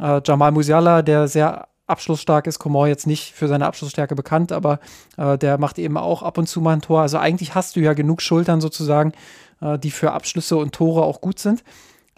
[0.00, 2.58] äh, Jamal Musiala, der sehr abschlussstark ist.
[2.58, 4.80] Coman jetzt nicht für seine Abschlussstärke bekannt, aber
[5.16, 7.00] äh, der macht eben auch ab und zu mal ein Tor.
[7.00, 9.12] Also eigentlich hast du ja genug Schultern sozusagen,
[9.60, 11.62] äh, die für Abschlüsse und Tore auch gut sind.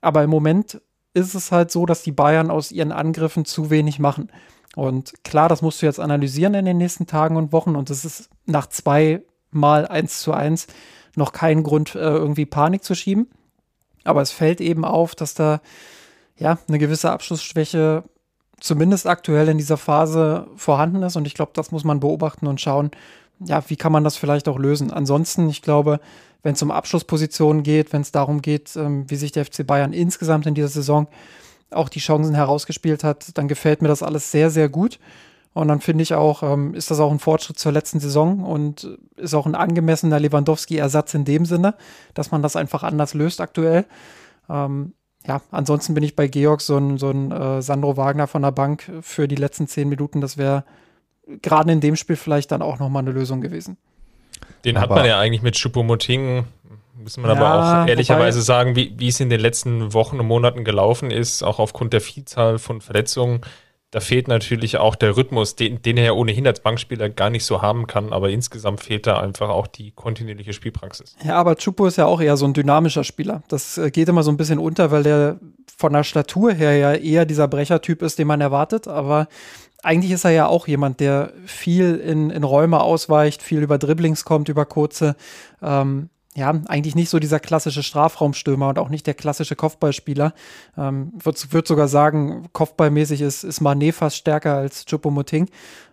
[0.01, 0.81] Aber im Moment
[1.15, 4.31] ist es halt so, dass die Bayern aus ihren Angriffen zu wenig machen.
[4.77, 7.77] Und klar, das musst du jetzt analysieren in den nächsten Tagen und Wochen.
[7.77, 10.67] Und es ist nach zwei Mal eins zu eins
[11.17, 13.29] noch kein Grund, äh, irgendwie Panik zu schieben.
[14.03, 15.61] Aber es fällt eben auf, dass da
[16.37, 18.03] ja eine gewisse Abschlussschwäche
[18.61, 21.17] zumindest aktuell in dieser Phase vorhanden ist.
[21.17, 22.91] Und ich glaube, das muss man beobachten und schauen,
[23.41, 24.93] ja, wie kann man das vielleicht auch lösen.
[24.93, 26.01] Ansonsten, ich glaube,
[26.43, 29.93] wenn es um Abschlusspositionen geht, wenn es darum geht, ähm, wie sich der FC Bayern
[29.93, 31.09] insgesamt in dieser Saison
[31.71, 34.99] auch die Chancen herausgespielt hat, dann gefällt mir das alles sehr, sehr gut.
[35.55, 38.89] Und dann finde ich auch, ähm, ist das auch ein Fortschritt zur letzten Saison und
[39.17, 41.77] ist auch ein angemessener Lewandowski-Ersatz in dem Sinne,
[42.13, 43.85] dass man das einfach anders löst aktuell.
[44.51, 44.95] Ähm,
[45.27, 48.51] ja, ansonsten bin ich bei Georg so ein, so ein äh, Sandro Wagner von der
[48.51, 50.21] Bank für die letzten zehn Minuten.
[50.21, 50.65] Das wäre
[51.41, 53.77] gerade in dem Spiel vielleicht dann auch nochmal eine Lösung gewesen.
[54.65, 56.45] Den aber hat man ja eigentlich mit Choupo-Moting
[56.97, 60.21] muss man ja, aber auch ehrlicherweise wobei, sagen, wie, wie es in den letzten Wochen
[60.21, 63.41] und Monaten gelaufen ist, auch aufgrund der Vielzahl von Verletzungen.
[63.91, 67.45] Da fehlt natürlich auch der Rhythmus, den, den er ja ohnehin als Bankspieler gar nicht
[67.45, 71.15] so haben kann, aber insgesamt fehlt da einfach auch die kontinuierliche Spielpraxis.
[71.25, 73.45] Ja, aber Chupo ist ja auch eher so ein dynamischer Spieler.
[73.47, 75.39] Das äh, geht immer so ein bisschen unter, weil der
[75.77, 79.29] von der Statur her ja eher dieser Brechertyp ist, den man erwartet, aber
[79.85, 84.25] eigentlich ist er ja auch jemand, der viel in, in Räume ausweicht, viel über Dribblings
[84.25, 85.15] kommt, über kurze.
[85.63, 90.35] Ähm, ja, eigentlich nicht so dieser klassische Strafraumstürmer und auch nicht der klassische Kopfballspieler.
[90.77, 95.49] Ähm, Würde würd sogar sagen, kopfballmäßig ist, ist Mané fast stärker als Choupo-Moting.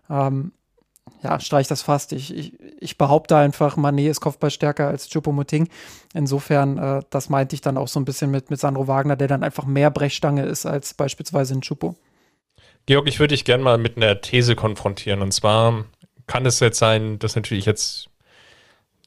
[0.10, 0.52] Ähm,
[1.24, 2.14] ja, streich das fast.
[2.14, 5.68] Ich, ich, ich behaupte einfach, Mané ist kopfballstärker als Choupo-Moting.
[6.16, 9.28] Insofern, äh, das meinte ich dann auch so ein bisschen mit, mit Sandro Wagner, der
[9.28, 11.96] dann einfach mehr Brechstange ist als beispielsweise ein Choupo.
[12.88, 15.22] Georg, ich würde dich gerne mal mit einer These konfrontieren.
[15.22, 15.86] Und zwar
[16.26, 18.11] kann es jetzt sein, dass natürlich jetzt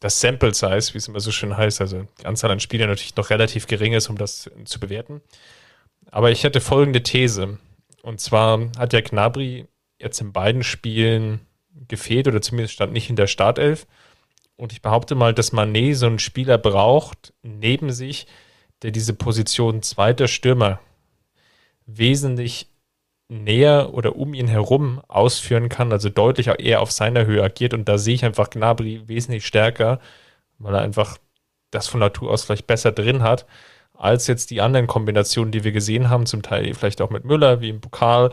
[0.05, 3.17] das Sample Size, wie es immer so schön heißt, also die Anzahl an Spielern natürlich
[3.17, 5.23] noch relativ gering ist, um das zu bewerten.
[6.11, 7.59] Aber ich hätte folgende These.
[8.03, 9.67] Und zwar hat ja Gnabry
[9.99, 11.41] jetzt in beiden Spielen
[11.89, 13.87] gefehlt oder zumindest stand nicht in der Startelf.
[14.57, 18.27] Und ich behaupte mal, dass Manet so einen Spieler braucht neben sich,
[18.83, 20.81] der diese Position zweiter Stürmer
[21.87, 22.69] wesentlich
[23.29, 27.75] näher oder um ihn herum ausführen kann, also deutlich eher auf seiner Höhe agiert.
[27.75, 30.01] Und da sehe ich einfach Gnabry wesentlich stärker,
[30.59, 31.19] weil er einfach
[31.71, 33.47] das von Natur aus vielleicht besser drin hat,
[33.95, 37.61] als jetzt die anderen Kombinationen, die wir gesehen haben, zum Teil vielleicht auch mit Müller,
[37.61, 38.31] wie im Pokal,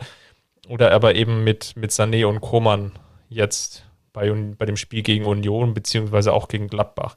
[0.68, 2.92] oder aber eben mit, mit Sané und Koman
[3.28, 7.16] jetzt bei, bei dem Spiel gegen Union, beziehungsweise auch gegen Gladbach.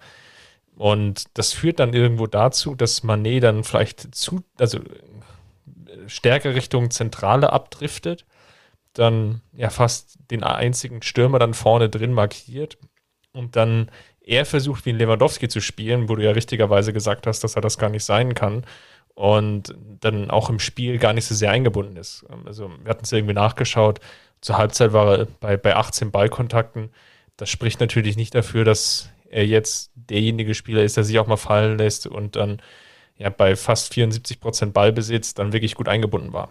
[0.75, 4.79] Und das führt dann irgendwo dazu, dass Manet dann vielleicht zu, also
[6.07, 8.25] stärker Richtung Zentrale abdriftet,
[8.93, 12.77] dann ja fast den einzigen Stürmer dann vorne drin markiert
[13.33, 13.91] und dann
[14.21, 17.61] er versucht, wie ein Lewandowski zu spielen, wo du ja richtigerweise gesagt hast, dass er
[17.61, 18.65] das gar nicht sein kann
[19.13, 22.25] und dann auch im Spiel gar nicht so sehr eingebunden ist.
[22.45, 23.99] Also wir hatten es irgendwie nachgeschaut,
[24.41, 26.91] zur Halbzeit war er bei, bei 18 Ballkontakten.
[27.37, 31.37] Das spricht natürlich nicht dafür, dass er jetzt derjenige Spieler ist, der sich auch mal
[31.37, 32.61] fallen lässt und dann
[33.17, 36.49] ja bei fast 74 Prozent Ballbesitz dann wirklich gut eingebunden war.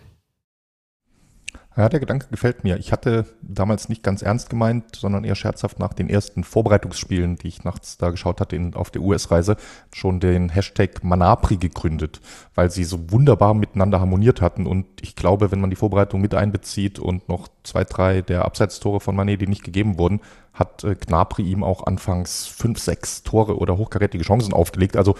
[1.77, 2.77] Ja, der Gedanke gefällt mir.
[2.77, 7.49] Ich hatte damals nicht ganz ernst gemeint, sondern eher scherzhaft nach den ersten Vorbereitungsspielen, die
[7.49, 9.57] ich nachts da geschaut hatte in, auf der US-Reise,
[9.93, 12.21] schon den Hashtag Manapri gegründet,
[12.55, 14.69] weil sie so wunderbar miteinander harmoniert hatten.
[14.69, 19.01] Und ich glaube, wenn man die Vorbereitung mit einbezieht und noch zwei, drei der Abseitstore
[19.01, 20.21] von Manet, die nicht gegeben wurden,
[20.55, 24.97] hat äh, Gnabry ihm auch anfangs fünf, sechs Tore oder hochkarätige Chancen aufgelegt.
[24.97, 25.17] Also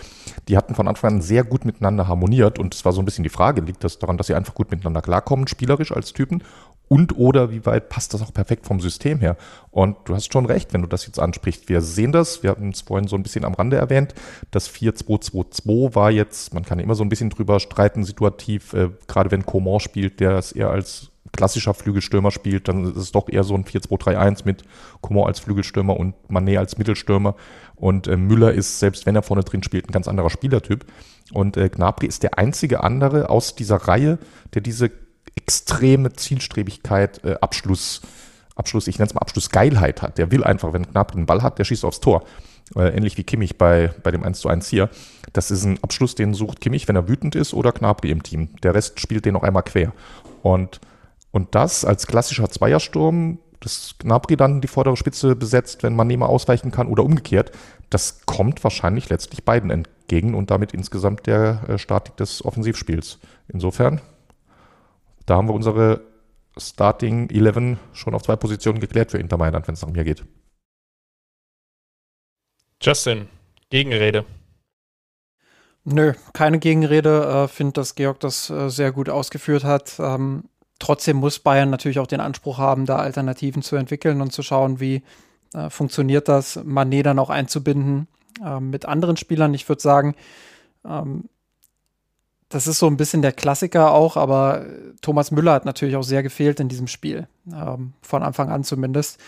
[0.49, 3.25] die hatten von Anfang an sehr gut miteinander harmoniert und es war so ein bisschen
[3.25, 6.43] die Frage, liegt das daran, dass sie einfach gut miteinander klarkommen, spielerisch als Typen
[6.89, 9.37] und oder wie weit passt das auch perfekt vom System her?
[9.71, 11.69] Und du hast schon recht, wenn du das jetzt ansprichst.
[11.69, 14.15] Wir sehen das, wir haben es vorhin so ein bisschen am Rande erwähnt,
[14.51, 19.31] das 4-2-2-2 war jetzt, man kann immer so ein bisschen drüber streiten, situativ, äh, gerade
[19.31, 23.45] wenn Coman spielt, der es eher als klassischer Flügelstürmer spielt, dann ist es doch eher
[23.45, 24.65] so ein 4-2-3-1 mit
[25.01, 27.35] Coman als Flügelstürmer und Manet als Mittelstürmer.
[27.77, 30.87] Und äh, Müller ist, selbst wenn er vorne drin spielt, ein ganz anderer Spielertyp.
[31.33, 34.19] Und äh, Gnabry ist der einzige andere aus dieser Reihe,
[34.55, 34.91] der diese
[35.37, 38.03] extreme Zielstrebigkeit, äh, Abschluss,
[38.55, 40.19] Abschluss, ich nenne es mal Abschlussgeilheit hat.
[40.19, 42.25] Der will einfach, wenn Gnabry einen Ball hat, der schießt aufs Tor.
[42.77, 44.89] Äh, ähnlich wie Kimmich bei, bei dem 1 zu 1 hier.
[45.33, 48.51] Das ist ein Abschluss, den sucht Kimmich, wenn er wütend ist, oder Gnabry im Team.
[48.63, 49.93] Der Rest spielt den noch einmal quer.
[50.43, 50.81] Und
[51.35, 56.27] und das als klassischer Zweiersturm, dass Gnabry dann die vordere Spitze besetzt, wenn man mal
[56.27, 57.51] ausweichen kann oder umgekehrt,
[57.91, 63.19] das kommt wahrscheinlich letztlich beiden entgegen und damit insgesamt der äh, Statik des Offensivspiels.
[63.49, 64.01] Insofern,
[65.27, 66.03] da haben wir unsere
[66.57, 70.25] Starting 11 schon auf zwei Positionen geklärt für Inter Mailand, wenn es nach mir geht.
[72.81, 73.29] Justin,
[73.71, 74.25] Gegenrede.
[75.85, 77.45] Nö, keine Gegenrede.
[77.45, 79.97] Äh, Finde, dass Georg das äh, sehr gut ausgeführt hat.
[79.99, 80.45] Ähm,
[80.79, 84.81] Trotzdem muss Bayern natürlich auch den Anspruch haben, da Alternativen zu entwickeln und zu schauen,
[84.81, 85.03] wie
[85.55, 88.09] äh, funktioniert das, Manet dann auch einzubinden
[88.45, 89.55] äh, mit anderen Spielern.
[89.55, 90.15] Ich würde sagen,
[90.85, 91.25] ähm,
[92.49, 94.65] das ist so ein bisschen der Klassiker auch, aber
[95.01, 99.19] Thomas Müller hat natürlich auch sehr gefehlt in diesem Spiel, ähm, von Anfang an zumindest.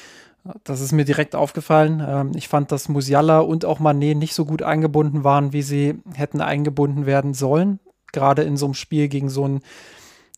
[0.62, 2.04] Das ist mir direkt aufgefallen.
[2.06, 5.98] Ähm, ich fand, dass Musiala und auch Manet nicht so gut eingebunden waren, wie sie
[6.14, 7.80] hätten eingebunden werden sollen.
[8.12, 9.60] Gerade in so einem Spiel gegen so ein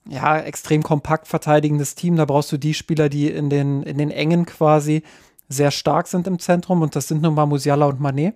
[0.09, 2.17] ja, extrem kompakt verteidigendes Team.
[2.17, 5.03] Da brauchst du die Spieler, die in den, in den Engen quasi
[5.49, 6.83] sehr stark sind im Zentrum.
[6.83, 8.35] Und das sind nun mal Musiala und Manet.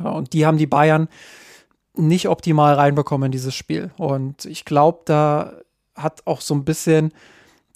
[0.00, 1.08] Ja, und die haben die Bayern
[1.94, 3.90] nicht optimal reinbekommen in dieses Spiel.
[3.96, 5.52] Und ich glaube, da
[5.94, 7.12] hat auch so ein bisschen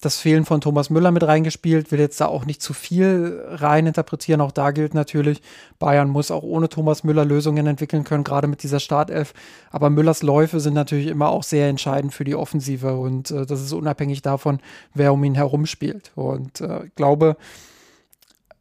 [0.01, 3.85] das Fehlen von Thomas Müller mit reingespielt, will jetzt da auch nicht zu viel rein
[3.85, 4.41] interpretieren.
[4.41, 5.41] Auch da gilt natürlich,
[5.79, 9.33] Bayern muss auch ohne Thomas Müller Lösungen entwickeln können, gerade mit dieser Startelf.
[9.69, 13.61] Aber Müllers Läufe sind natürlich immer auch sehr entscheidend für die Offensive und äh, das
[13.61, 14.59] ist unabhängig davon,
[14.93, 16.11] wer um ihn herum spielt.
[16.15, 17.37] Und äh, glaube,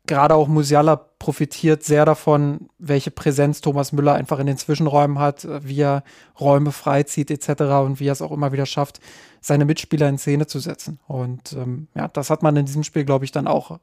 [0.06, 5.46] gerade auch Musiala profitiert sehr davon, welche Präsenz Thomas Müller einfach in den Zwischenräumen hat,
[5.64, 6.02] wie er
[6.38, 7.62] Räume freizieht etc.
[7.84, 9.00] und wie er es auch immer wieder schafft,
[9.40, 10.98] seine Mitspieler in Szene zu setzen.
[11.06, 13.78] Und ähm, ja, das hat man in diesem Spiel, glaube ich, dann auch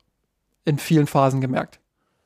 [0.66, 1.80] in vielen Phasen gemerkt.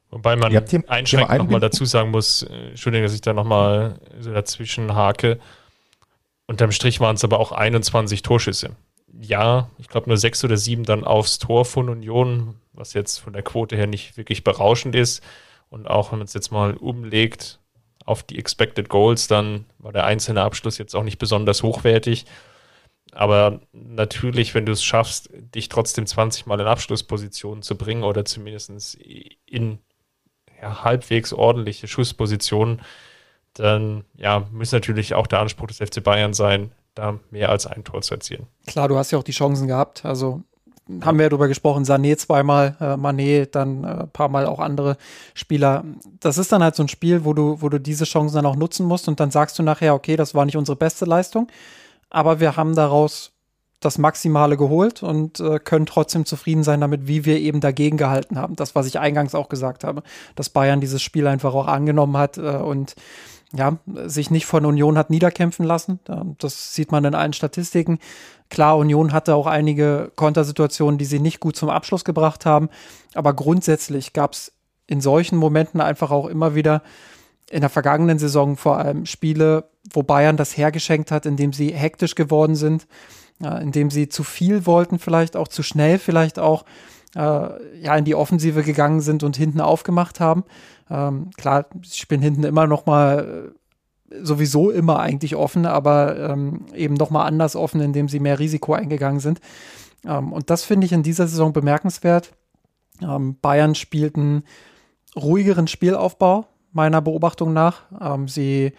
[0.09, 4.33] Wobei man ja, einschränkend nochmal dazu sagen muss, äh, Entschuldigung, dass ich da nochmal so
[4.33, 5.39] dazwischen hake.
[6.47, 8.71] Unterm Strich waren es aber auch 21 Torschüsse.
[9.19, 13.33] Ja, ich glaube nur sechs oder sieben dann aufs Tor von Union, was jetzt von
[13.33, 15.23] der Quote her nicht wirklich berauschend ist.
[15.69, 17.59] Und auch wenn man es jetzt mal umlegt
[18.05, 22.25] auf die Expected Goals, dann war der einzelne Abschluss jetzt auch nicht besonders hochwertig.
[23.13, 28.23] Aber natürlich, wenn du es schaffst, dich trotzdem 20 Mal in Abschlusspositionen zu bringen oder
[28.23, 29.79] zumindest in
[30.61, 32.81] ja, halbwegs ordentliche Schusspositionen,
[33.53, 37.83] dann ja, muss natürlich auch der Anspruch des FC Bayern sein, da mehr als ein
[37.83, 38.47] Tor zu erzielen.
[38.67, 40.05] Klar, du hast ja auch die Chancen gehabt.
[40.05, 40.43] Also
[41.01, 44.59] haben wir ja darüber gesprochen, Sané zweimal, äh, Mané, dann ein äh, paar Mal auch
[44.59, 44.97] andere
[45.33, 45.85] Spieler.
[46.19, 48.55] Das ist dann halt so ein Spiel, wo du, wo du diese Chancen dann auch
[48.55, 51.47] nutzen musst und dann sagst du nachher, okay, das war nicht unsere beste Leistung,
[52.09, 53.31] aber wir haben daraus
[53.79, 58.37] das Maximale geholt und äh, können trotzdem zufrieden sein damit, wie wir eben dagegen gehalten
[58.37, 58.55] haben.
[58.55, 60.03] Das, was ich eingangs auch gesagt habe,
[60.35, 62.95] dass Bayern dieses Spiel einfach auch angenommen hat äh, und
[63.53, 65.99] ja, sich nicht von Union hat niederkämpfen lassen.
[66.39, 67.99] Das sieht man in allen Statistiken.
[68.49, 72.69] Klar, Union hatte auch einige Kontersituationen, die sie nicht gut zum Abschluss gebracht haben.
[73.13, 74.53] Aber grundsätzlich gab es
[74.87, 76.81] in solchen Momenten einfach auch immer wieder
[77.49, 82.15] in der vergangenen Saison vor allem Spiele, wo Bayern das hergeschenkt hat, indem sie hektisch
[82.15, 82.87] geworden sind,
[83.39, 86.63] indem sie zu viel wollten, vielleicht auch zu schnell, vielleicht auch
[87.15, 90.43] äh, ja in die Offensive gegangen sind und hinten aufgemacht haben.
[90.91, 93.53] Ähm, klar, ich bin hinten immer noch mal
[94.11, 98.39] äh, sowieso immer eigentlich offen, aber ähm, eben noch mal anders offen, indem sie mehr
[98.39, 99.39] Risiko eingegangen sind.
[100.05, 102.33] Ähm, und das finde ich in dieser Saison bemerkenswert.
[103.01, 104.43] Ähm, Bayern spielt einen
[105.15, 107.83] ruhigeren Spielaufbau, meiner Beobachtung nach.
[107.99, 108.73] Ähm, sie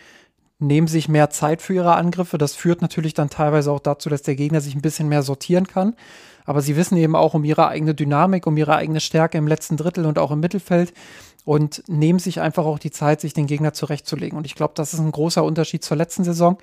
[0.59, 2.39] nehmen sich mehr Zeit für ihre Angriffe.
[2.39, 5.67] Das führt natürlich dann teilweise auch dazu, dass der Gegner sich ein bisschen mehr sortieren
[5.67, 5.95] kann.
[6.45, 9.77] Aber sie wissen eben auch um ihre eigene Dynamik, um ihre eigene Stärke im letzten
[9.77, 10.93] Drittel und auch im Mittelfeld
[11.45, 14.39] und nehmen sich einfach auch die Zeit, sich den Gegner zurechtzulegen.
[14.39, 16.59] Und ich glaube, das ist ein großer Unterschied zur letzten Saison,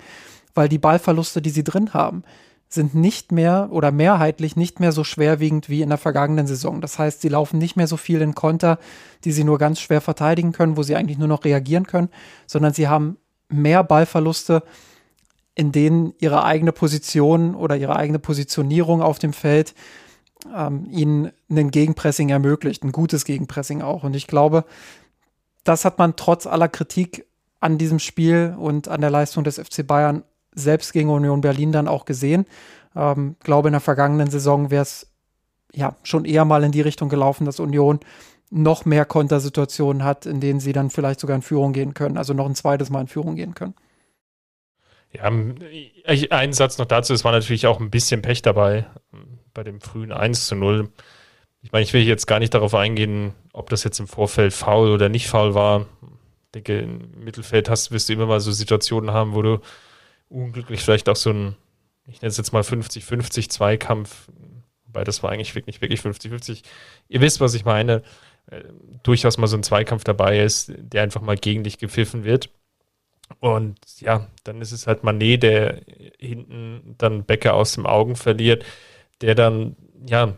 [0.54, 2.24] weil die Ballverluste, die sie drin haben,
[2.72, 6.80] sind nicht mehr oder mehrheitlich nicht mehr so schwerwiegend wie in der vergangenen Saison.
[6.80, 8.78] Das heißt, sie laufen nicht mehr so viel in Konter,
[9.24, 12.10] die sie nur ganz schwer verteidigen können, wo sie eigentlich nur noch reagieren können,
[12.46, 13.16] sondern sie haben
[13.48, 14.62] mehr Ballverluste,
[15.56, 19.74] in denen ihre eigene Position oder ihre eigene Positionierung auf dem Feld
[20.54, 24.04] ähm, ihnen ein Gegenpressing ermöglicht, ein gutes Gegenpressing auch.
[24.04, 24.64] Und ich glaube,
[25.64, 27.26] das hat man trotz aller Kritik
[27.60, 30.22] an diesem Spiel und an der Leistung des FC Bayern
[30.54, 32.46] selbst gegen Union Berlin dann auch gesehen.
[32.96, 35.06] Ähm, glaube, in der vergangenen Saison wäre es
[35.72, 38.00] ja schon eher mal in die Richtung gelaufen, dass Union
[38.50, 42.34] noch mehr Kontersituationen hat, in denen sie dann vielleicht sogar in Führung gehen können, also
[42.34, 43.74] noch ein zweites Mal in Führung gehen können.
[45.12, 48.86] Ja, ein Satz noch dazu, es war natürlich auch ein bisschen Pech dabei
[49.52, 50.88] bei dem frühen 1 zu 0.
[51.62, 54.90] Ich meine, ich will jetzt gar nicht darauf eingehen, ob das jetzt im Vorfeld faul
[54.90, 55.86] oder nicht faul war.
[56.46, 59.60] Ich denke, im Mittelfeld hast, wirst du immer mal so Situationen haben, wo du
[60.28, 61.56] unglücklich vielleicht auch so ein,
[62.06, 64.28] ich nenne es jetzt mal 50-50 Zweikampf,
[64.86, 66.62] wobei das war eigentlich wirklich, wirklich 50-50.
[67.08, 68.02] Ihr wisst, was ich meine.
[68.46, 68.62] Äh,
[69.02, 72.50] durchaus mal so ein Zweikampf dabei ist, der einfach mal gegen dich gepfiffen wird.
[73.38, 75.80] Und ja, dann ist es halt Manet, der
[76.18, 78.64] hinten dann Becker aus dem Augen verliert
[79.20, 80.36] der dann, ja,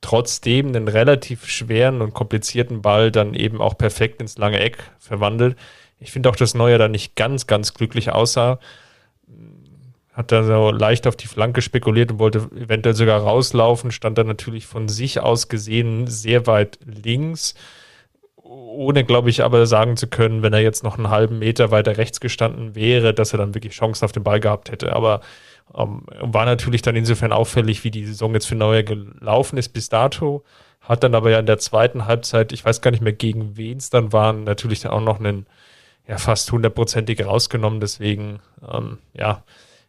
[0.00, 5.56] trotzdem einen relativ schweren und komplizierten Ball dann eben auch perfekt ins lange Eck verwandelt.
[5.98, 8.60] Ich finde auch, dass Neuer da nicht ganz, ganz glücklich aussah.
[10.12, 14.26] Hat da so leicht auf die Flanke spekuliert und wollte eventuell sogar rauslaufen, stand dann
[14.26, 17.54] natürlich von sich aus gesehen sehr weit links,
[18.48, 21.96] ohne, glaube ich, aber sagen zu können, wenn er jetzt noch einen halben Meter weiter
[21.96, 24.94] rechts gestanden wäre, dass er dann wirklich Chancen auf den Ball gehabt hätte.
[24.94, 25.20] Aber
[25.74, 29.88] ähm, war natürlich dann insofern auffällig, wie die Saison jetzt für Neuer gelaufen ist bis
[29.88, 30.44] dato.
[30.80, 33.78] Hat dann aber ja in der zweiten Halbzeit, ich weiß gar nicht mehr gegen wen
[33.78, 35.46] es dann waren, natürlich dann auch noch einen
[36.06, 37.80] ja, fast hundertprozentig rausgenommen.
[37.80, 39.42] Deswegen, ähm, ja,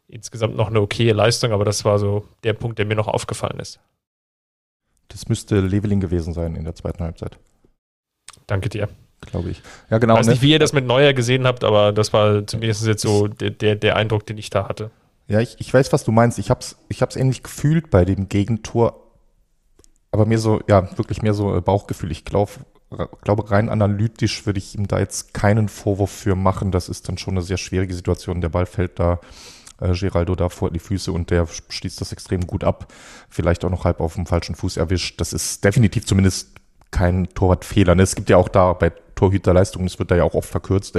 [0.07, 3.59] insgesamt noch eine okaye Leistung, aber das war so der Punkt, der mir noch aufgefallen
[3.59, 3.79] ist.
[5.09, 7.37] Das müsste Leveling gewesen sein in der zweiten Halbzeit.
[8.47, 8.89] Danke dir.
[9.21, 9.61] Glaube ich.
[9.89, 10.13] Ja, genau.
[10.13, 10.33] Ich weiß ne?
[10.33, 13.51] nicht, wie ihr das mit Neuer gesehen habt, aber das war zumindest jetzt so der,
[13.51, 14.91] der, der Eindruck, den ich da hatte.
[15.27, 16.39] Ja, ich, ich weiß, was du meinst.
[16.39, 19.03] Ich hab's, ich hab's ähnlich gefühlt bei dem Gegentor,
[20.11, 22.11] aber mir so, ja, wirklich mehr so äh, Bauchgefühl.
[22.11, 22.51] Ich glaube,
[23.23, 26.71] glaube, rein analytisch würde ich ihm da jetzt keinen Vorwurf für machen.
[26.71, 28.41] Das ist dann schon eine sehr schwierige Situation.
[28.41, 29.19] Der Ball fällt da
[29.81, 32.93] äh, Geraldo da vor die Füße und der schließt das extrem gut ab.
[33.29, 35.19] Vielleicht auch noch halb auf dem falschen Fuß erwischt.
[35.19, 36.55] Das ist definitiv zumindest
[36.91, 37.95] kein Torwartfehler.
[37.95, 38.03] Ne?
[38.03, 40.97] Es gibt ja auch da bei Torhüterleistungen, es wird da ja auch oft verkürzt.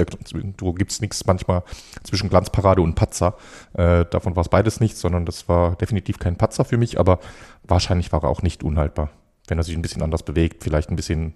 [0.57, 1.63] Du gibt's nichts manchmal
[2.03, 3.35] zwischen Glanzparade und Patzer.
[3.73, 7.19] Äh, davon war es beides nichts, sondern das war definitiv kein Patzer für mich, aber
[7.63, 9.09] wahrscheinlich war er auch nicht unhaltbar.
[9.47, 11.35] Wenn er sich ein bisschen anders bewegt, vielleicht ein bisschen,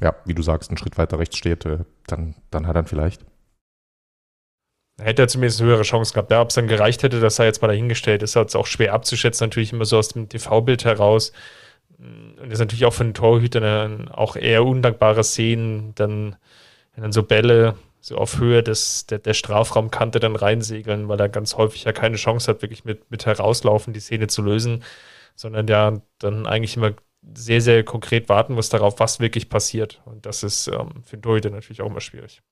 [0.00, 3.26] ja, wie du sagst, einen Schritt weiter rechts steht, äh, dann, dann hat er vielleicht.
[5.00, 6.30] Hätte er zumindest eine höhere Chance gehabt.
[6.30, 8.92] Ja, ob es dann gereicht hätte, dass er jetzt mal dahingestellt ist, ist auch schwer
[8.92, 11.32] abzuschätzen, natürlich immer so aus dem TV-Bild heraus
[12.02, 16.36] und das ist natürlich auch für einen Torhüter dann auch eher undankbare Szenen, dann,
[16.94, 21.28] wenn dann so Bälle so auf Höhe des, der, der Strafraumkante dann reinsegeln, weil er
[21.28, 24.82] ganz häufig ja keine Chance hat, wirklich mit, mit herauslaufen die Szene zu lösen,
[25.36, 26.92] sondern ja dann eigentlich immer
[27.34, 30.02] sehr, sehr konkret warten muss darauf, was wirklich passiert.
[30.04, 32.42] Und das ist ähm, für Torhüter natürlich auch immer schwierig.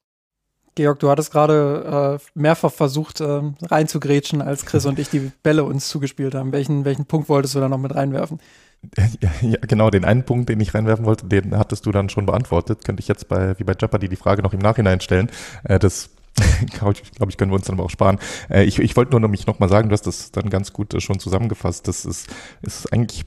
[0.77, 5.65] Georg, du hattest gerade äh, mehrfach versucht, äh, reinzugrätschen, als Chris und ich die Bälle
[5.65, 6.53] uns zugespielt haben.
[6.53, 8.41] Welchen, welchen Punkt wolltest du da noch mit reinwerfen?
[9.21, 12.27] Ja, ja, genau, den einen Punkt, den ich reinwerfen wollte, den hattest du dann schon
[12.27, 12.85] beantwortet.
[12.85, 15.31] Könnte ich jetzt bei, wie bei Jeopardy, die Frage noch im Nachhinein stellen.
[15.65, 16.11] Äh, das
[16.79, 16.95] glaube
[17.29, 18.19] ich, können wir uns dann aber auch sparen.
[18.49, 21.01] Äh, ich ich wollte nur nämlich nochmal sagen, du hast das dann ganz gut äh,
[21.01, 21.89] schon zusammengefasst.
[21.89, 22.29] Das ist,
[22.63, 23.25] ist eigentlich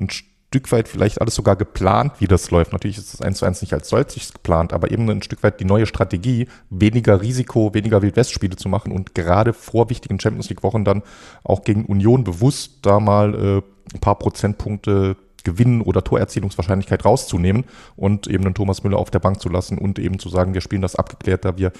[0.00, 2.72] ein Stück weit vielleicht alles sogar geplant, wie das läuft.
[2.72, 5.58] Natürlich ist das eins zu eins nicht als solches geplant, aber eben ein Stück weit
[5.58, 10.84] die neue Strategie, weniger Risiko, weniger Wildwest-Spiele zu machen und gerade vor wichtigen Champions League-Wochen
[10.84, 11.02] dann
[11.42, 17.64] auch gegen Union bewusst da mal äh, ein paar Prozentpunkte Gewinn oder Torerzielungswahrscheinlichkeit rauszunehmen
[17.96, 20.62] und eben den Thomas Müller auf der Bank zu lassen und eben zu sagen, wir
[20.62, 21.70] spielen das abgeklärter, wir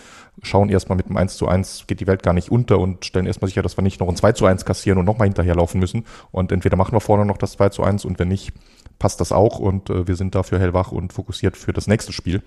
[0.43, 3.27] schauen erstmal mit dem 1 zu 1, geht die Welt gar nicht unter und stellen
[3.27, 6.05] erstmal sicher, dass wir nicht noch ein 2 zu 1 kassieren und nochmal hinterherlaufen müssen.
[6.31, 8.53] Und entweder machen wir vorne noch das 2 zu 1 und wenn nicht,
[8.99, 12.43] passt das auch und äh, wir sind dafür hellwach und fokussiert für das nächste Spiel.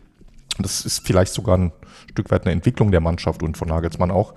[0.59, 1.71] Das ist vielleicht sogar ein
[2.09, 4.33] Stück weit eine Entwicklung der Mannschaft und von Nagelsmann auch.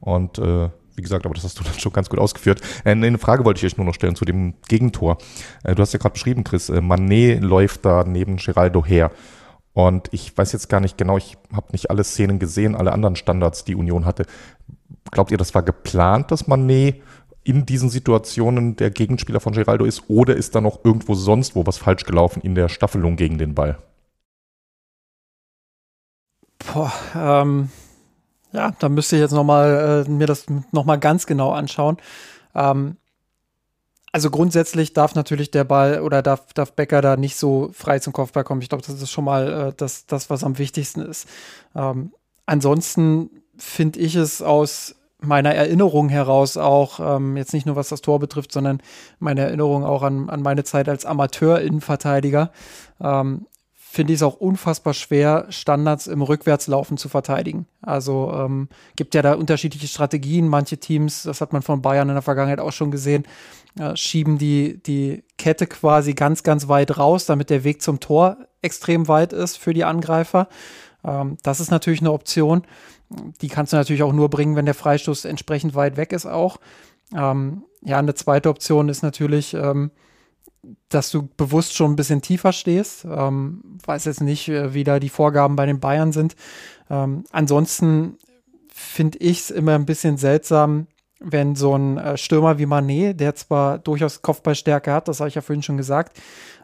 [0.00, 2.60] Und äh, wie gesagt, aber das hast du dann schon ganz gut ausgeführt.
[2.84, 5.18] Äh, eine Frage wollte ich euch nur noch stellen zu dem Gegentor.
[5.62, 9.10] Äh, du hast ja gerade beschrieben, Chris, äh, Manet läuft da neben Geraldo her.
[9.72, 13.16] Und ich weiß jetzt gar nicht genau, ich habe nicht alle Szenen gesehen, alle anderen
[13.16, 14.24] Standards, die Union hatte.
[15.10, 17.02] Glaubt ihr, das war geplant, dass Manet
[17.44, 20.04] in diesen Situationen der Gegenspieler von Geraldo ist?
[20.08, 23.54] Oder ist da noch irgendwo sonst wo was falsch gelaufen in der Staffelung gegen den
[23.54, 23.78] Ball?
[26.72, 27.68] Boah, ähm,
[28.54, 31.96] ja, da müsste ich jetzt noch mal, äh, mir das nochmal ganz genau anschauen.
[32.54, 32.96] Ähm,
[34.12, 38.12] also grundsätzlich darf natürlich der Ball oder darf, darf Becker da nicht so frei zum
[38.12, 38.62] Kopfball kommen.
[38.62, 41.28] Ich glaube, das ist schon mal äh, das, das, was am wichtigsten ist.
[41.74, 42.12] Ähm,
[42.46, 48.02] ansonsten finde ich es aus meiner Erinnerung heraus auch, ähm, jetzt nicht nur was das
[48.02, 48.80] Tor betrifft, sondern
[49.18, 52.52] meine Erinnerung auch an, an meine Zeit als Amateur-Innenverteidiger,
[53.00, 53.46] ähm,
[53.94, 57.66] finde ich es auch unfassbar schwer, Standards im Rückwärtslaufen zu verteidigen.
[57.80, 60.48] Also ähm, gibt ja da unterschiedliche Strategien.
[60.48, 63.24] Manche Teams, das hat man von Bayern in der Vergangenheit auch schon gesehen,
[63.78, 68.36] äh, schieben die, die Kette quasi ganz, ganz weit raus, damit der Weg zum Tor
[68.62, 70.48] extrem weit ist für die Angreifer.
[71.04, 72.62] Ähm, das ist natürlich eine Option.
[73.40, 76.58] Die kannst du natürlich auch nur bringen, wenn der Freistoß entsprechend weit weg ist auch.
[77.14, 79.90] Ähm, ja, eine zweite Option ist natürlich, ähm,
[80.88, 83.04] dass du bewusst schon ein bisschen tiefer stehst.
[83.04, 86.36] Ähm, weiß jetzt nicht, äh, wie da die Vorgaben bei den Bayern sind.
[86.90, 88.18] Ähm, ansonsten
[88.72, 90.86] finde ich es immer ein bisschen seltsam,
[91.20, 95.34] wenn so ein äh, Stürmer wie Manet, der zwar durchaus Kopfballstärke hat, das habe ich
[95.34, 96.20] ja vorhin schon gesagt,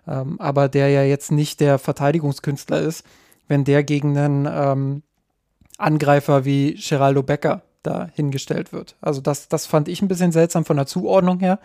[0.07, 3.05] ähm, aber der ja jetzt nicht der Verteidigungskünstler ist,
[3.49, 5.03] wenn der gegen einen ähm,
[5.79, 8.97] Angreifer wie Geraldo Becker da hingestellt wird.
[9.01, 11.59] Also das, das fand ich ein bisschen seltsam von der Zuordnung her.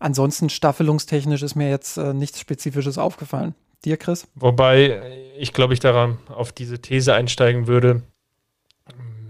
[0.00, 3.54] Ansonsten staffelungstechnisch ist mir jetzt äh, nichts Spezifisches aufgefallen.
[3.84, 4.26] Dir, Chris?
[4.34, 5.00] Wobei
[5.38, 8.02] ich glaube, ich daran auf diese These einsteigen würde,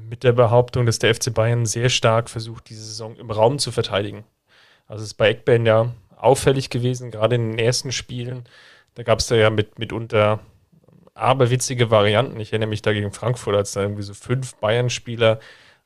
[0.09, 3.71] mit der Behauptung, dass der FC Bayern sehr stark versucht, diese Saison im Raum zu
[3.71, 4.25] verteidigen.
[4.87, 8.45] Also es ist bei Eckband ja auffällig gewesen, gerade in den ersten Spielen.
[8.95, 10.41] Da gab es da ja mit, mitunter
[11.15, 12.41] aberwitzige Varianten.
[12.41, 15.39] Ich erinnere mich da gegen Frankfurt, als da irgendwie so fünf Bayern-Spieler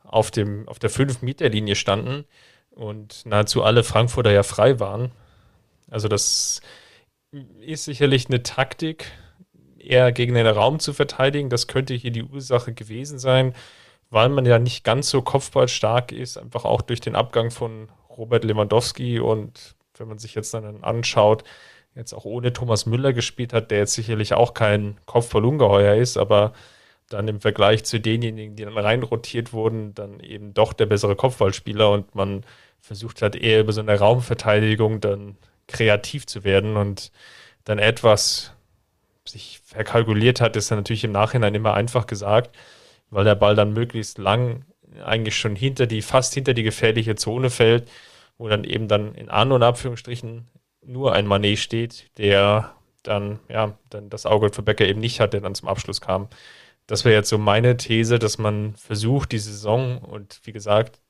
[0.02, 0.30] auf,
[0.66, 2.24] auf der 5-Meter-Linie standen
[2.74, 5.12] und nahezu alle Frankfurter ja frei waren.
[5.90, 6.60] Also das
[7.60, 9.10] ist sicherlich eine Taktik,
[9.78, 11.50] eher gegen den Raum zu verteidigen.
[11.50, 13.54] Das könnte hier die Ursache gewesen sein,
[14.10, 18.44] weil man ja nicht ganz so kopfballstark ist, einfach auch durch den Abgang von Robert
[18.44, 21.44] Lewandowski und wenn man sich jetzt dann anschaut,
[21.94, 26.52] jetzt auch ohne Thomas Müller gespielt hat, der jetzt sicherlich auch kein Kopfballungeheuer ist, aber
[27.08, 31.90] dann im Vergleich zu denjenigen, die dann reinrotiert wurden, dann eben doch der bessere Kopfballspieler
[31.90, 32.44] und man
[32.80, 35.36] versucht hat, eher über so eine Raumverteidigung dann
[35.66, 37.12] kreativ zu werden und
[37.64, 38.52] dann etwas
[39.26, 42.54] sich verkalkuliert hat, ist dann natürlich im Nachhinein immer einfach gesagt,
[43.10, 44.64] weil der Ball dann möglichst lang
[45.02, 47.90] eigentlich schon hinter die, fast hinter die gefährliche Zone fällt,
[48.38, 50.46] wo dann eben dann in An- und Abführungsstrichen
[50.82, 55.32] nur ein Manet steht, der dann, ja, dann das Auge für Becker eben nicht hat,
[55.32, 56.28] der dann zum Abschluss kam.
[56.86, 61.00] Das wäre jetzt so meine These, dass man versucht, die Saison und wie gesagt,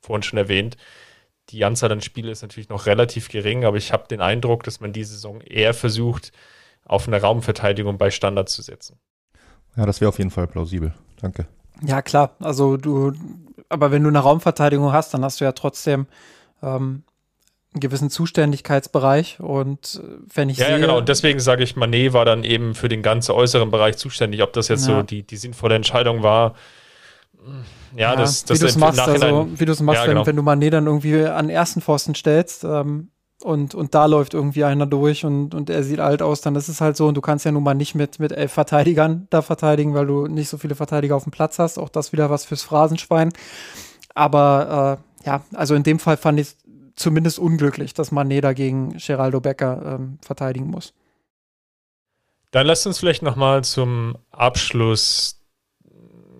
[0.00, 0.76] vorhin schon erwähnt,
[1.50, 4.80] die Anzahl an Spiele ist natürlich noch relativ gering, aber ich habe den Eindruck, dass
[4.80, 6.32] man die Saison eher versucht,
[6.84, 8.98] auf eine Raumverteidigung bei Standard zu setzen.
[9.76, 10.94] Ja, das wäre auf jeden Fall plausibel.
[11.20, 11.46] Danke.
[11.82, 12.36] Ja, klar.
[12.38, 13.12] Also du,
[13.68, 16.06] aber wenn du eine Raumverteidigung hast, dann hast du ja trotzdem
[16.62, 17.02] ähm,
[17.74, 20.98] einen gewissen Zuständigkeitsbereich und äh, wenn ich ja, sehe, ja, genau.
[20.98, 24.42] Und deswegen sage ich, Manet war dann eben für den ganzen äußeren Bereich zuständig.
[24.42, 24.96] Ob das jetzt Ja.
[24.96, 26.54] so die, die sinnvolle Entscheidung war,
[27.96, 30.26] ja, das, das wie du es machst, also wie du es machst, Ja, wenn, genau.
[30.26, 33.10] wenn du Mané dann irgendwie an ersten Pfosten stellst ähm,
[33.42, 36.68] und, und da läuft irgendwie einer durch und, und er sieht alt aus, dann ist
[36.68, 39.42] es halt so und du kannst ja nun mal nicht mit, mit elf Verteidigern da
[39.42, 41.78] verteidigen, weil du nicht so viele Verteidiger auf dem Platz hast.
[41.78, 43.30] Auch das wieder was fürs Phrasenschwein.
[44.14, 46.56] Aber äh, ja, also in dem Fall fand ich es
[46.96, 50.94] zumindest unglücklich, dass Mané dagegen Geraldo Becker ähm, verteidigen muss.
[52.50, 55.40] Dann lasst uns vielleicht nochmal zum Abschluss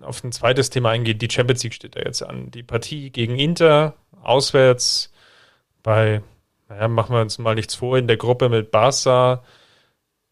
[0.01, 1.17] auf ein zweites Thema eingehen.
[1.17, 2.51] Die Champions League steht ja jetzt an.
[2.51, 5.11] Die Partie gegen Inter, auswärts
[5.83, 6.21] bei,
[6.69, 9.43] naja, machen wir uns mal nichts vor, in der Gruppe mit Barca,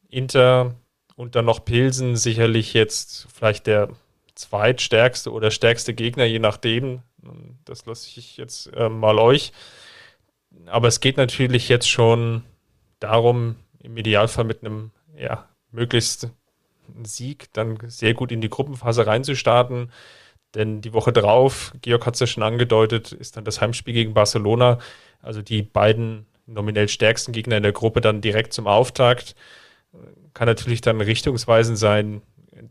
[0.10, 0.76] Inter
[1.16, 3.90] und dann noch Pilsen, sicherlich jetzt vielleicht der
[4.36, 7.02] zweitstärkste oder stärkste Gegner, je nachdem.
[7.66, 9.52] Das lasse ich jetzt äh, mal euch.
[10.66, 12.44] Aber es geht natürlich jetzt schon
[13.00, 16.30] darum, im Idealfall mit einem ja, möglichst
[17.04, 19.92] Sieg dann sehr gut in die Gruppenphase reinzustarten.
[20.56, 24.14] Denn die Woche drauf, Georg hat es ja schon angedeutet, ist dann das Heimspiel gegen
[24.14, 24.80] Barcelona.
[25.22, 29.36] Also die beiden nominell stärksten Gegner in der Gruppe dann direkt zum Auftakt.
[30.34, 32.22] Kann natürlich dann richtungsweisend sein,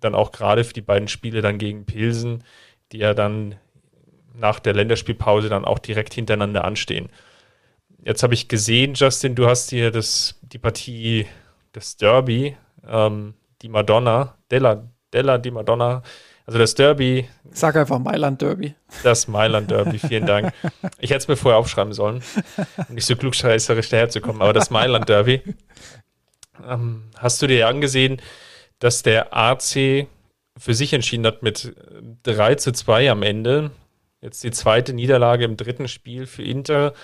[0.01, 2.45] dann auch gerade für die beiden Spiele dann gegen Pilsen,
[2.93, 3.57] die ja dann
[4.35, 7.09] nach der Länderspielpause dann auch direkt hintereinander anstehen.
[8.05, 11.27] Jetzt habe ich gesehen, Justin, du hast hier das, die Partie,
[11.73, 16.03] das Derby, ähm, die Madonna, Della, Della die Madonna,
[16.45, 18.75] also das Derby, Sag einfach Mailand Derby.
[19.05, 20.53] das Mailand Derby, vielen Dank.
[20.99, 22.23] Ich hätte es mir vorher aufschreiben sollen,
[22.89, 25.43] um nicht so klugscheißerisch daherzukommen, aber das Mailand Derby.
[26.67, 28.21] Ähm, hast du dir angesehen,
[28.81, 30.09] dass der AC
[30.59, 31.73] für sich entschieden hat mit
[32.25, 33.71] 3 zu 2 am Ende?
[34.21, 36.95] Jetzt die zweite Niederlage im dritten Spiel für Inter.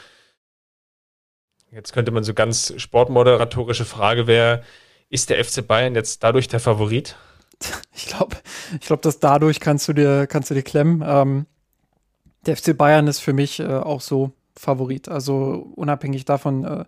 [1.70, 4.62] Jetzt könnte man so ganz sportmoderatorische Frage wäre,
[5.10, 7.16] ist der FC Bayern jetzt dadurch der Favorit?
[7.92, 8.36] Ich glaube,
[8.74, 11.02] ich glaube, dass dadurch kannst du dir, kannst du dir klemmen.
[11.04, 11.46] Ähm,
[12.46, 15.08] der FC Bayern ist für mich äh, auch so Favorit.
[15.08, 16.84] Also unabhängig davon, äh,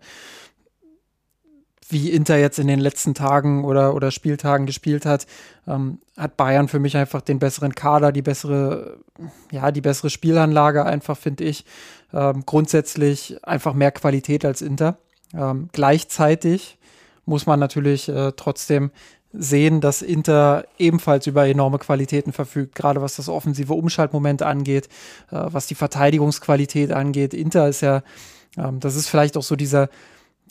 [1.88, 5.26] wie Inter jetzt in den letzten Tagen oder, oder Spieltagen gespielt hat,
[5.66, 8.98] ähm, hat Bayern für mich einfach den besseren Kader, die bessere,
[9.50, 11.64] ja, die bessere Spielanlage einfach, finde ich.
[12.12, 14.98] Ähm, grundsätzlich einfach mehr Qualität als Inter.
[15.34, 16.78] Ähm, gleichzeitig
[17.24, 18.90] muss man natürlich äh, trotzdem
[19.32, 24.88] sehen, dass Inter ebenfalls über enorme Qualitäten verfügt, gerade was das offensive Umschaltmoment angeht,
[25.30, 27.32] äh, was die Verteidigungsqualität angeht.
[27.32, 28.02] Inter ist ja,
[28.56, 29.88] ähm, das ist vielleicht auch so dieser,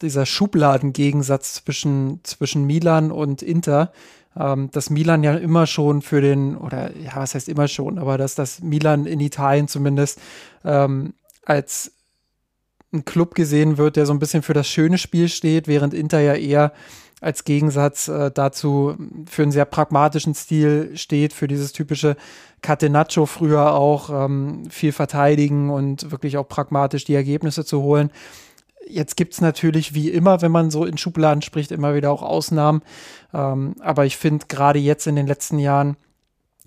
[0.01, 3.91] dieser Schubladengegensatz zwischen, zwischen Milan und Inter,
[4.37, 8.17] ähm, dass Milan ja immer schon für den, oder ja, was heißt immer schon, aber
[8.17, 10.21] dass das Milan in Italien zumindest
[10.63, 11.13] ähm,
[11.49, 11.91] als
[12.93, 16.19] ein Club gesehen wird, der so ein bisschen für das schöne Spiel steht, während Inter
[16.19, 16.73] ja eher
[17.21, 18.95] als Gegensatz äh, dazu
[19.29, 22.15] für einen sehr pragmatischen Stil steht, für dieses typische
[22.61, 28.11] Catenaccio früher auch ähm, viel verteidigen und wirklich auch pragmatisch die Ergebnisse zu holen.
[28.87, 32.23] Jetzt gibt es natürlich wie immer, wenn man so in Schubladen spricht, immer wieder auch
[32.23, 32.81] Ausnahmen.
[33.33, 35.97] Ähm, aber ich finde gerade jetzt in den letzten Jahren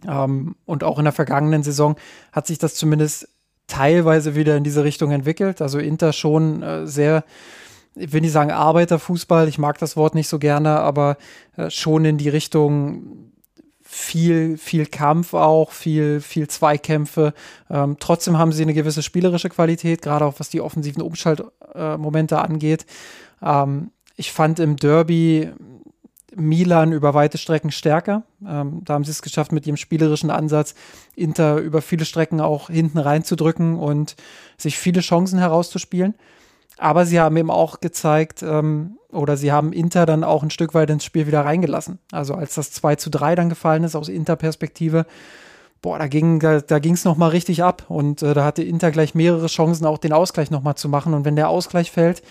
[0.06, 1.96] ähm, und auch in der vergangenen Saison
[2.30, 3.28] hat sich das zumindest
[3.72, 5.62] teilweise wieder in diese Richtung entwickelt.
[5.62, 7.24] Also Inter schon äh, sehr,
[7.94, 11.16] ich will nicht sagen Arbeiterfußball, ich mag das Wort nicht so gerne, aber
[11.56, 13.32] äh, schon in die Richtung
[13.82, 17.32] viel, viel Kampf auch, viel, viel Zweikämpfe.
[17.70, 22.38] Ähm, trotzdem haben sie eine gewisse spielerische Qualität, gerade auch was die offensiven Umschaltmomente äh,
[22.38, 22.84] angeht.
[23.42, 25.50] Ähm, ich fand im Derby
[26.34, 28.22] Milan über weite Strecken stärker.
[28.46, 30.74] Ähm, da haben sie es geschafft, mit ihrem spielerischen Ansatz
[31.14, 34.16] Inter über viele Strecken auch hinten reinzudrücken und
[34.56, 36.14] sich viele Chancen herauszuspielen.
[36.78, 40.74] Aber sie haben eben auch gezeigt, ähm, oder sie haben Inter dann auch ein Stück
[40.74, 41.98] weit ins Spiel wieder reingelassen.
[42.10, 45.06] Also als das 2 zu 3 dann gefallen ist aus Inter-Perspektive,
[45.82, 47.84] boah, da ging da, da nochmal richtig ab.
[47.88, 51.12] Und äh, da hatte Inter gleich mehrere Chancen, auch den Ausgleich nochmal zu machen.
[51.12, 52.22] Und wenn der Ausgleich fällt,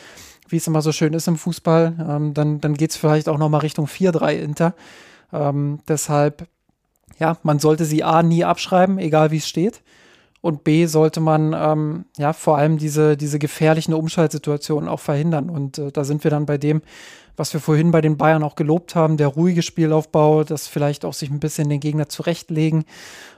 [0.52, 3.38] wie es immer so schön ist im Fußball, ähm, dann, dann geht es vielleicht auch
[3.38, 4.74] nochmal Richtung 4-3 Inter.
[5.34, 6.48] Ähm, deshalb,
[7.20, 9.82] ja, man sollte sie A nie abschreiben, egal wie es steht.
[10.42, 15.50] Und B sollte man ähm, ja vor allem diese, diese gefährlichen Umschaltsituationen auch verhindern.
[15.50, 16.82] Und äh, da sind wir dann bei dem,
[17.38, 21.14] was wir vorhin bei den Bayern auch gelobt haben, der ruhige Spielaufbau, das vielleicht auch
[21.14, 22.86] sich ein bisschen den Gegner zurechtlegen.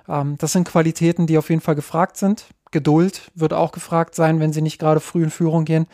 [0.07, 2.45] Ähm, das sind Qualitäten, die auf jeden Fall gefragt sind.
[2.71, 5.87] Geduld wird auch gefragt sein, wenn sie nicht gerade früh in Führung gehen.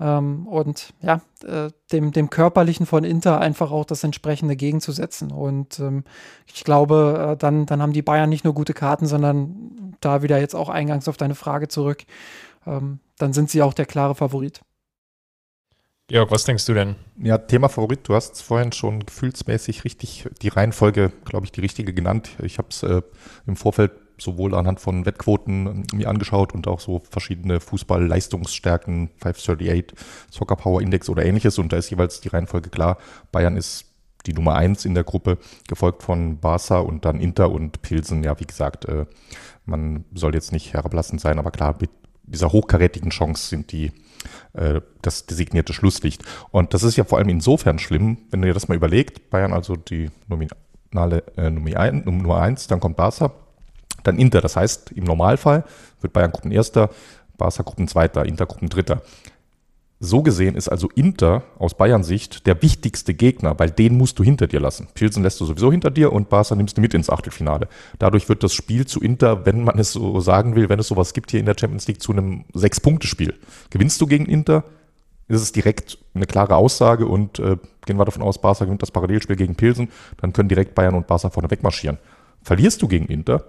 [0.00, 5.30] Ähm, und ja, äh, dem, dem Körperlichen von Inter einfach auch das entsprechende gegenzusetzen.
[5.30, 6.04] Und ähm,
[6.52, 10.38] ich glaube, äh, dann, dann haben die Bayern nicht nur gute Karten, sondern da wieder
[10.38, 12.04] jetzt auch eingangs auf deine Frage zurück,
[12.66, 14.60] ähm, dann sind sie auch der klare Favorit.
[16.08, 16.96] Georg, was denkst du denn?
[17.16, 21.94] Ja, Thema Favorit, du hast vorhin schon gefühlsmäßig richtig die Reihenfolge, glaube ich, die richtige
[21.94, 22.30] genannt.
[22.42, 23.00] Ich habe es äh,
[23.46, 29.98] im Vorfeld sowohl anhand von Wettquoten ähm, mir angeschaut und auch so verschiedene Fußball-Leistungsstärken, 538,
[30.30, 31.58] Soccer Power Index oder ähnliches.
[31.58, 32.98] Und da ist jeweils die Reihenfolge klar.
[33.32, 33.86] Bayern ist
[34.26, 35.38] die Nummer eins in der Gruppe,
[35.68, 38.22] gefolgt von Barca und dann Inter und Pilsen.
[38.22, 39.06] Ja, wie gesagt, äh,
[39.66, 41.90] man soll jetzt nicht herablassend sein, aber klar, mit
[42.22, 43.92] dieser hochkarätigen Chance sind die
[44.54, 46.22] äh, das designierte Schlusslicht.
[46.50, 49.76] Und das ist ja vor allem insofern schlimm, wenn dir das mal überlegt, Bayern also
[49.76, 53.32] die nominale äh, Nummer 1, dann kommt Barca,
[54.04, 54.40] dann Inter.
[54.40, 55.64] Das heißt, im Normalfall
[56.00, 56.90] wird Bayern Gruppenerster,
[57.36, 59.02] Barca Gruppenzweiter, Inter Gruppendritter.
[60.00, 64.24] So gesehen ist also Inter aus Bayern Sicht der wichtigste Gegner, weil den musst du
[64.24, 64.88] hinter dir lassen.
[64.92, 67.68] Pilsen lässt du sowieso hinter dir und Barca nimmst du mit ins Achtelfinale.
[67.98, 71.14] Dadurch wird das Spiel zu Inter, wenn man es so sagen will, wenn es sowas
[71.14, 73.34] gibt hier in der Champions League, zu einem Sechs-Punkte-Spiel.
[73.70, 74.64] Gewinnst du gegen Inter,
[75.28, 78.90] ist es direkt eine klare Aussage und äh, gehen wir davon aus, Barca gewinnt das
[78.90, 79.88] Parallelspiel gegen Pilsen,
[80.20, 81.98] dann können direkt Bayern und Barca vorne wegmarschieren.
[82.42, 83.44] Verlierst du gegen Inter,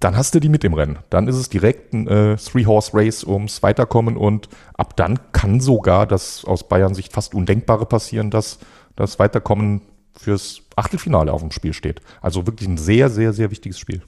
[0.00, 0.98] dann hast du die mit im Rennen.
[1.10, 6.44] Dann ist es direkt ein äh, Three-Horse-Race ums Weiterkommen und ab dann kann sogar das
[6.44, 8.58] aus Bayern Sicht fast Undenkbare passieren, dass
[8.94, 9.82] das Weiterkommen
[10.16, 12.00] fürs Achtelfinale auf dem Spiel steht.
[12.20, 14.02] Also wirklich ein sehr, sehr, sehr wichtiges Spiel.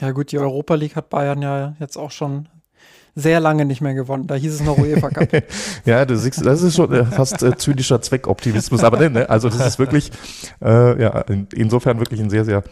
[0.00, 2.48] Ja gut, die Europa League hat Bayern ja jetzt auch schon
[3.14, 4.26] sehr lange nicht mehr gewonnen.
[4.26, 5.28] Da hieß es noch UEFA Cup.
[5.84, 8.84] ja, das ist, das ist schon äh, fast äh, zynischer Zweckoptimismus.
[8.84, 10.10] Aber ne, also das ist wirklich,
[10.62, 12.62] äh, ja, in, insofern wirklich ein sehr, sehr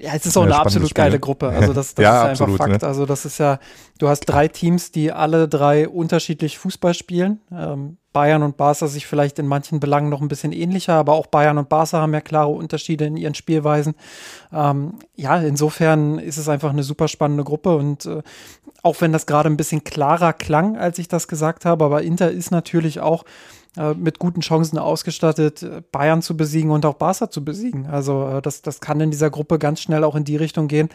[0.00, 1.04] ja, es ist auch eine absolut Spiel.
[1.04, 1.48] geile Gruppe.
[1.48, 2.82] Also das, das ja, ist einfach absolut, Fakt.
[2.82, 2.88] Ne?
[2.88, 3.58] Also das ist ja,
[3.98, 7.40] du hast drei Teams, die alle drei unterschiedlich Fußball spielen.
[7.52, 11.26] Ähm, Bayern und Barca sich vielleicht in manchen Belangen noch ein bisschen ähnlicher, aber auch
[11.26, 13.94] Bayern und Barca haben ja klare Unterschiede in ihren Spielweisen.
[14.52, 18.22] Ähm, ja, insofern ist es einfach eine super spannende Gruppe und äh,
[18.82, 22.30] auch wenn das gerade ein bisschen klarer klang, als ich das gesagt habe, aber Inter
[22.30, 23.24] ist natürlich auch
[23.94, 27.86] mit guten Chancen ausgestattet, äh, Bayern zu besiegen und auch Barca zu besiegen.
[27.86, 30.88] Also äh, das, das kann in dieser Gruppe ganz schnell auch in die Richtung gehen,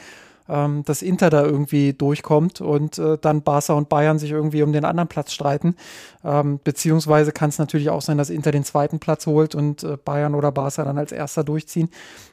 [0.48, 4.74] ähm, dass Inter da irgendwie durchkommt und äh, dann Barca und Bayern sich irgendwie um
[4.74, 5.76] den anderen Platz streiten.
[6.24, 9.98] Ähm, beziehungsweise kann es natürlich auch sein, dass Inter den zweiten Platz holt und äh,
[9.98, 11.90] Bayern oder Barca dann als erster durchziehen.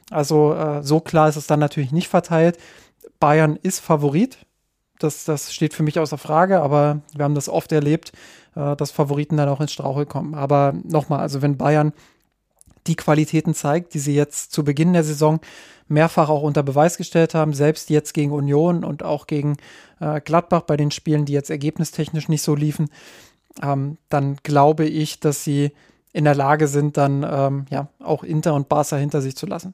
[0.09, 2.57] Also äh, so klar ist es dann natürlich nicht verteilt.
[3.19, 4.37] Bayern ist Favorit.
[4.99, 8.13] Das, das steht für mich außer Frage, aber wir haben das oft erlebt,
[8.57, 10.33] äh, dass Favoriten dann auch ins Strauchel kommen.
[10.33, 11.93] Aber nochmal, also wenn Bayern
[12.87, 15.39] die Qualitäten zeigt, die sie jetzt zu Beginn der Saison
[15.87, 19.57] mehrfach auch unter Beweis gestellt haben, selbst jetzt gegen Union und auch gegen
[19.99, 22.89] äh, Gladbach bei den Spielen, die jetzt ergebnistechnisch nicht so liefen,
[23.61, 25.71] ähm, dann glaube ich, dass sie
[26.13, 29.73] in der Lage sind, dann ähm, ja auch Inter und Barca hinter sich zu lassen.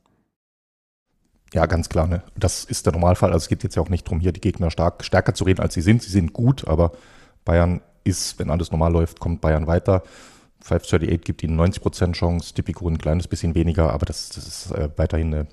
[1.54, 2.08] Ja, ganz klar.
[2.08, 2.24] Ne?
[2.36, 3.32] Das ist der Normalfall.
[3.32, 5.62] Also es geht jetzt ja auch nicht darum, hier die Gegner stark, stärker zu reden,
[5.62, 6.02] als sie sind.
[6.02, 6.94] Sie sind gut, aber
[7.46, 10.04] Bayern ist, wenn alles normal läuft, kommt Bayern weiter.
[10.62, 14.90] 538 gibt ihnen 90% Chance, Tipico ein kleines bisschen weniger, aber das, das ist äh,
[14.96, 15.48] weiterhin eine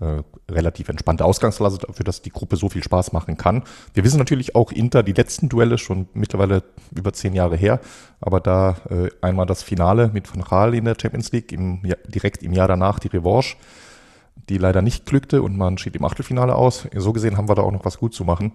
[0.00, 3.64] äh, relativ entspannte Ausgangslage dafür, dass die Gruppe so viel Spaß machen kann.
[3.94, 6.62] Wir wissen natürlich auch Inter, die letzten Duelle schon mittlerweile
[6.94, 7.80] über zehn Jahre her,
[8.20, 12.42] aber da äh, einmal das Finale mit Van Gaal in der Champions League, im, direkt
[12.42, 13.56] im Jahr danach die Revanche,
[14.48, 16.86] die leider nicht glückte und man schied im Achtelfinale aus.
[16.94, 18.52] So gesehen haben wir da auch noch was gut zu machen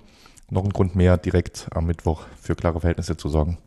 [0.49, 3.57] noch ein Grund mehr, direkt am Mittwoch für klare Verhältnisse zu sorgen.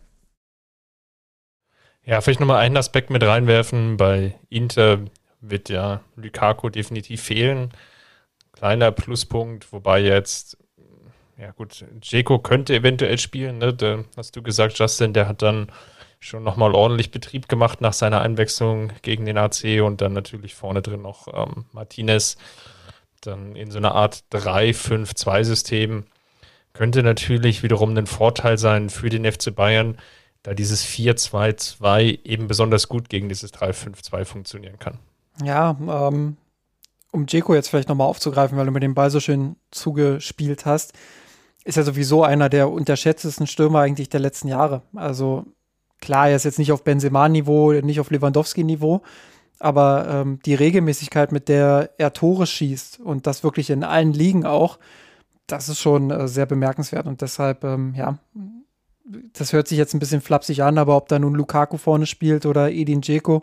[2.05, 3.97] Ja, vielleicht nochmal einen Aspekt mit reinwerfen.
[3.97, 5.01] Bei Inter
[5.41, 7.71] wird ja Lukaku definitiv fehlen.
[8.53, 10.57] Kleiner Pluspunkt, wobei jetzt,
[11.39, 13.59] ja gut, Jeko könnte eventuell spielen.
[13.59, 13.75] Ne?
[13.75, 15.71] Da hast du gesagt, Justin, der hat dann
[16.19, 20.83] schon nochmal ordentlich Betrieb gemacht nach seiner Einwechslung gegen den AC und dann natürlich vorne
[20.83, 22.37] drin noch ähm, Martinez.
[23.23, 26.05] Dann in so einer Art 3-5-2-System.
[26.73, 29.99] Könnte natürlich wiederum ein Vorteil sein für den FC Bayern,
[30.43, 34.99] da dieses 4-2-2 eben besonders gut gegen dieses 3-5-2 funktionieren kann.
[35.45, 36.37] Ja, ähm,
[37.13, 40.93] um Jeko jetzt vielleicht nochmal aufzugreifen, weil du mir den Ball so schön zugespielt hast,
[41.65, 44.83] ist er sowieso einer der unterschätztesten Stürmer eigentlich der letzten Jahre.
[44.95, 45.45] Also
[46.01, 49.03] klar, er ist jetzt nicht auf Benzema-Niveau, nicht auf Lewandowski-Niveau,
[49.59, 54.47] aber ähm, die Regelmäßigkeit, mit der er Tore schießt und das wirklich in allen Ligen
[54.47, 54.79] auch,
[55.53, 58.19] das ist schon äh, sehr bemerkenswert und deshalb, ähm, ja,
[59.33, 62.47] das hört sich jetzt ein bisschen flapsig an, aber ob da nun Lukaku vorne spielt
[62.47, 63.43] oder Edin Dzeko,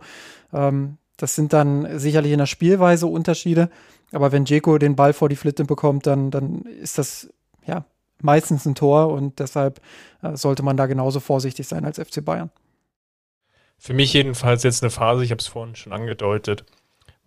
[0.54, 3.70] ähm, das sind dann sicherlich in der Spielweise Unterschiede.
[4.12, 7.30] Aber wenn Dzeko den Ball vor die Flitte bekommt, dann, dann ist das
[7.66, 7.86] ja
[8.22, 9.82] meistens ein Tor und deshalb
[10.22, 12.52] äh, sollte man da genauso vorsichtig sein als FC Bayern.
[13.78, 16.66] Für mich jedenfalls jetzt eine Phase, ich habe es vorhin schon angedeutet,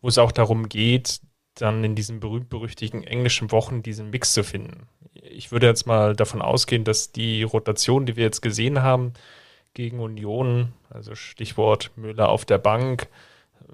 [0.00, 1.20] wo es auch darum geht,
[1.61, 4.86] dann in diesen berühmt-berüchtigten englischen Wochen diesen Mix zu finden.
[5.14, 9.12] Ich würde jetzt mal davon ausgehen, dass die Rotation, die wir jetzt gesehen haben,
[9.74, 13.08] gegen Union, also Stichwort Müller auf der Bank,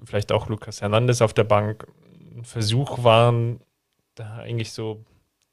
[0.03, 1.87] vielleicht auch Lukas Hernandez auf der Bank,
[2.35, 3.61] ein Versuch waren,
[4.15, 5.03] da eigentlich so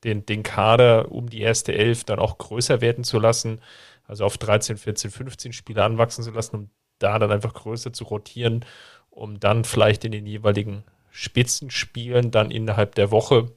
[0.05, 3.61] den, den Kader um die erste Elf dann auch größer werden zu lassen,
[4.07, 8.05] also auf 13, 14, 15 Spieler anwachsen zu lassen, um da dann einfach größer zu
[8.05, 8.65] rotieren,
[9.11, 10.85] um dann vielleicht in den jeweiligen
[11.17, 13.53] Spitzenspielen dann innerhalb der Woche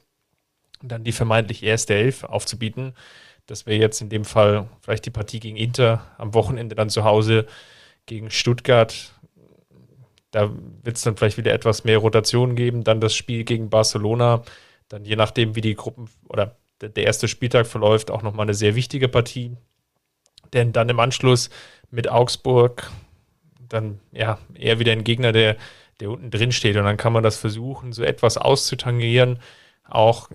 [0.80, 2.94] dann die vermeintlich erste Elf aufzubieten.
[3.46, 7.02] Das wäre jetzt in dem Fall vielleicht die Partie gegen Inter, am Wochenende dann zu
[7.02, 7.46] Hause
[8.06, 9.12] gegen Stuttgart.
[10.30, 10.52] Da
[10.84, 12.84] wird es dann vielleicht wieder etwas mehr Rotation geben.
[12.84, 14.44] Dann das Spiel gegen Barcelona.
[14.88, 18.76] Dann je nachdem, wie die Gruppen oder der erste Spieltag verläuft, auch nochmal eine sehr
[18.76, 19.56] wichtige Partie.
[20.52, 21.50] Denn dann im Anschluss
[21.90, 22.88] mit Augsburg
[23.68, 25.56] dann ja eher wieder ein Gegner, der,
[26.00, 26.76] der unten drin steht.
[26.76, 29.40] Und dann kann man das versuchen, so etwas auszutangieren.
[29.88, 30.30] Auch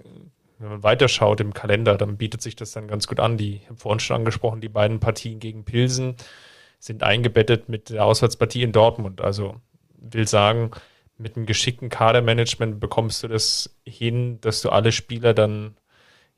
[0.59, 3.37] wenn man weiterschaut im Kalender, dann bietet sich das dann ganz gut an.
[3.37, 6.15] Die, ich vorhin schon angesprochen, die beiden Partien gegen Pilsen
[6.79, 9.21] sind eingebettet mit der Auswärtspartie in Dortmund.
[9.21, 9.55] Also
[9.97, 10.71] will sagen,
[11.17, 15.77] mit einem geschickten Kadermanagement bekommst du das hin, dass du alle Spieler dann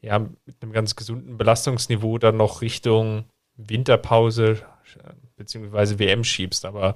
[0.02, 3.26] ja mit einem ganz gesunden Belastungsniveau dann noch Richtung
[3.58, 4.62] Winterpause
[5.38, 6.00] bzw.
[6.00, 6.66] WM schiebst.
[6.66, 6.96] Aber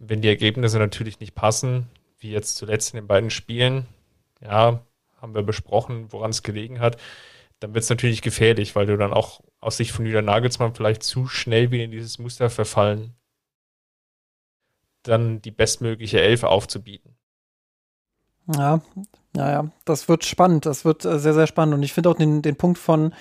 [0.00, 1.86] wenn die Ergebnisse natürlich nicht passen,
[2.18, 3.86] wie jetzt zuletzt in den beiden Spielen,
[4.40, 4.80] ja,
[5.20, 6.96] haben wir besprochen, woran es gelegen hat,
[7.60, 11.02] dann wird es natürlich gefährlich, weil du dann auch aus Sicht von Julian Nagelsmann vielleicht
[11.02, 13.14] zu schnell wieder in dieses Muster verfallen,
[15.02, 17.16] dann die bestmögliche Elf aufzubieten.
[18.54, 18.80] Ja,
[19.36, 20.66] ja, ja, das wird spannend.
[20.66, 21.74] Das wird äh, sehr, sehr spannend.
[21.74, 23.14] Und ich finde auch den, den Punkt von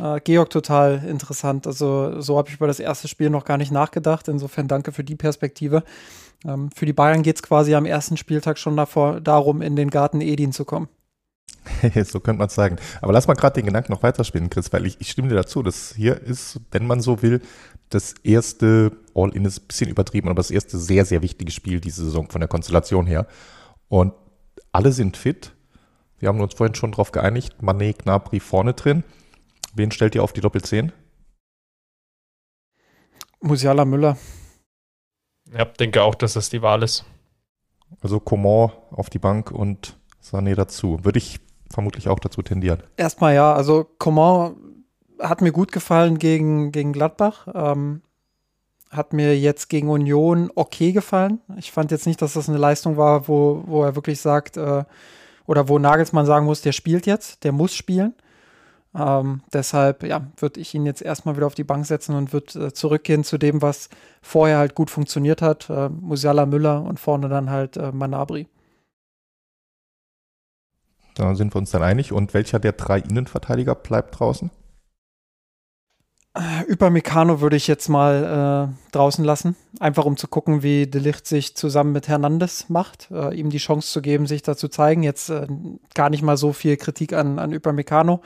[0.00, 1.66] äh, Georg total interessant.
[1.66, 4.28] Also, so habe ich über das erste Spiel noch gar nicht nachgedacht.
[4.28, 5.82] Insofern danke für die Perspektive.
[6.46, 9.90] Ähm, für die Bayern geht es quasi am ersten Spieltag schon davor, darum, in den
[9.90, 10.88] Garten Edin zu kommen.
[12.04, 12.76] so könnte man es sagen.
[13.02, 15.62] Aber lass mal gerade den Gedanken noch weiterspielen, Chris, weil ich, ich stimme dir dazu.
[15.62, 17.42] Das hier ist, wenn man so will,
[17.90, 22.04] das erste All-In ist ein bisschen übertrieben, aber das erste sehr, sehr wichtige Spiel diese
[22.04, 23.26] Saison von der Konstellation her.
[23.88, 24.14] Und
[24.72, 25.52] alle sind fit.
[26.18, 27.62] Wir haben uns vorhin schon darauf geeinigt.
[27.62, 29.04] Manet, Gnabry vorne drin.
[29.74, 30.90] Wen stellt ihr auf die Doppel-10?
[33.40, 34.16] Musiala Müller.
[35.52, 37.04] Ja, denke auch, dass das die Wahl ist.
[38.00, 41.04] Also Coman auf die Bank und Sané dazu.
[41.04, 41.40] Würde ich
[41.70, 42.82] vermutlich auch dazu tendieren.
[42.96, 44.56] Erstmal ja, also Coman
[45.18, 47.48] hat mir gut gefallen gegen, gegen Gladbach.
[47.52, 48.02] Ähm,
[48.90, 51.40] hat mir jetzt gegen Union okay gefallen.
[51.56, 54.84] Ich fand jetzt nicht, dass das eine Leistung war, wo, wo er wirklich sagt, äh,
[55.46, 58.14] oder wo Nagelsmann sagen muss, der spielt jetzt, der muss spielen.
[58.94, 62.66] Ähm, deshalb, ja, würde ich ihn jetzt erstmal wieder auf die Bank setzen und würde
[62.66, 63.88] äh, zurückgehen zu dem, was
[64.20, 65.70] vorher halt gut funktioniert hat.
[65.70, 68.48] Äh, Musiala Müller und vorne dann halt äh, Manabri.
[71.14, 72.12] Da sind wir uns dann einig.
[72.12, 74.50] Und welcher der drei Innenverteidiger bleibt draußen?
[76.68, 81.00] Über Meccano würde ich jetzt mal äh, draußen lassen, einfach um zu gucken, wie De
[81.00, 84.68] Licht sich zusammen mit Hernandez macht, äh, ihm die Chance zu geben, sich da zu
[84.68, 85.02] zeigen.
[85.02, 85.48] Jetzt äh,
[85.94, 88.20] gar nicht mal so viel Kritik an, an Upamecano.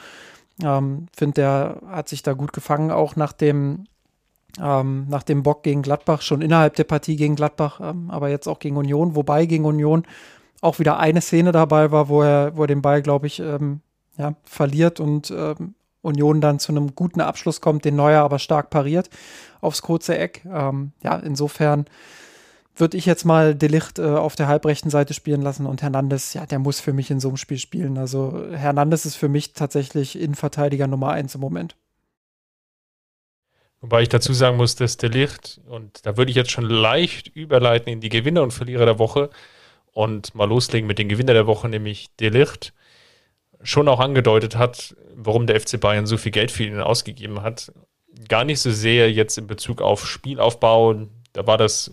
[0.63, 3.85] Ähm, Finde, der hat sich da gut gefangen, auch nach dem,
[4.61, 8.47] ähm, nach dem Bock gegen Gladbach, schon innerhalb der Partie gegen Gladbach, ähm, aber jetzt
[8.47, 10.05] auch gegen Union, wobei gegen Union
[10.61, 13.81] auch wieder eine Szene dabei war, wo er, wo er den Ball, glaube ich, ähm,
[14.17, 18.71] ja, verliert und ähm, Union dann zu einem guten Abschluss kommt, den Neuer aber stark
[18.71, 19.11] pariert
[19.61, 20.45] aufs kurze Eck.
[20.47, 21.87] Ähm, ja, insofern
[22.77, 26.47] würde ich jetzt mal Delicht äh, auf der halbrechten Seite spielen lassen und Hernandez, ja,
[26.47, 27.99] der muss für mich in so einem Spiel spielen.
[27.99, 31.77] Also Hernandez ist für mich tatsächlich Innenverteidiger Nummer eins im Moment.
[33.81, 37.93] Wobei ich dazu sagen muss, dass Delicht, und da würde ich jetzt schon leicht überleiten
[37.93, 39.31] in die Gewinner und Verlierer der Woche
[39.93, 42.73] und mal loslegen mit den Gewinner der Woche, nämlich Delicht,
[43.63, 47.73] schon auch angedeutet hat, warum der FC Bayern so viel Geld für ihn ausgegeben hat.
[48.29, 51.93] Gar nicht so sehr jetzt in Bezug auf Spielaufbau, da war das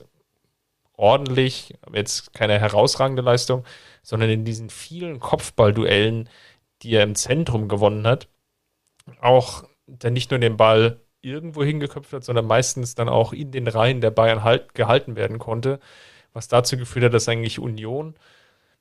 [1.01, 3.65] ordentlich, jetzt keine herausragende Leistung,
[4.03, 6.29] sondern in diesen vielen Kopfballduellen,
[6.83, 8.27] die er im Zentrum gewonnen hat,
[9.19, 13.67] auch der nicht nur den Ball irgendwo hingeköpft hat, sondern meistens dann auch in den
[13.67, 15.79] Reihen der Bayern halt gehalten werden konnte,
[16.33, 18.15] was dazu geführt hat, dass eigentlich Union,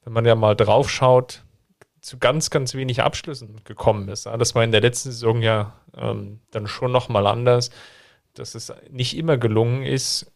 [0.04, 1.42] wenn man ja mal drauf schaut,
[2.02, 4.26] zu ganz, ganz wenig Abschlüssen gekommen ist.
[4.26, 7.70] Das war in der letzten Saison ja ähm, dann schon nochmal anders,
[8.34, 10.32] dass es nicht immer gelungen ist,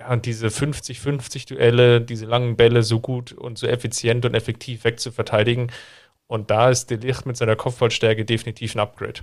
[0.00, 5.70] ja, diese 50-50 Duelle, diese langen Bälle so gut und so effizient und effektiv wegzuverteidigen.
[6.26, 9.20] Und da ist Delicht mit seiner Kopfballstärke definitiv ein Upgrade.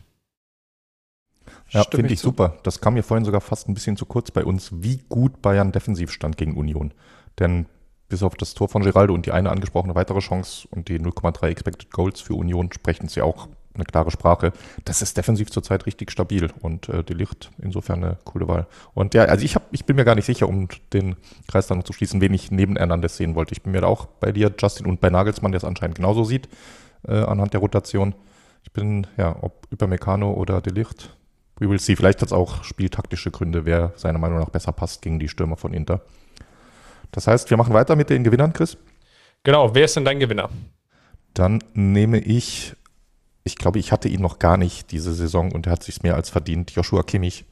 [1.70, 2.58] Ja, finde ich super.
[2.64, 5.72] Das kam mir vorhin sogar fast ein bisschen zu kurz bei uns, wie gut Bayern
[5.72, 6.94] defensiv stand gegen Union.
[7.40, 7.66] Denn
[8.10, 11.48] bis auf das Tor von Geraldo und die eine angesprochene weitere Chance und die 0,3
[11.48, 14.52] Expected Goals für Union sprechen sie auch eine klare Sprache.
[14.86, 18.68] Das ist defensiv zurzeit richtig stabil und äh, Delicht insofern eine coole Wahl.
[18.94, 21.16] Und ja, also ich, hab, ich bin mir gar nicht sicher, um den
[21.48, 23.54] Kreis dann noch zu schließen, wen ich nebeneinander sehen wollte.
[23.54, 26.24] Ich bin mir da auch bei dir, Justin, und bei Nagelsmann, der es anscheinend genauso
[26.24, 26.50] sieht,
[27.08, 28.16] äh, anhand der Rotation.
[28.64, 31.16] Ich bin, ja, ob über Meccano oder Delicht,
[31.60, 31.96] we will see.
[31.96, 35.58] Vielleicht hat es auch spieltaktische Gründe, wer seiner Meinung nach besser passt gegen die Stürmer
[35.58, 36.02] von Inter.
[37.12, 38.78] Das heißt, wir machen weiter mit den Gewinnern, Chris.
[39.44, 40.50] Genau, wer ist denn dein Gewinner?
[41.34, 42.76] Dann nehme ich,
[43.48, 46.16] ich glaube, ich hatte ihn noch gar nicht diese Saison und er hat sich mehr
[46.16, 47.46] als verdient, Joshua Kimmich.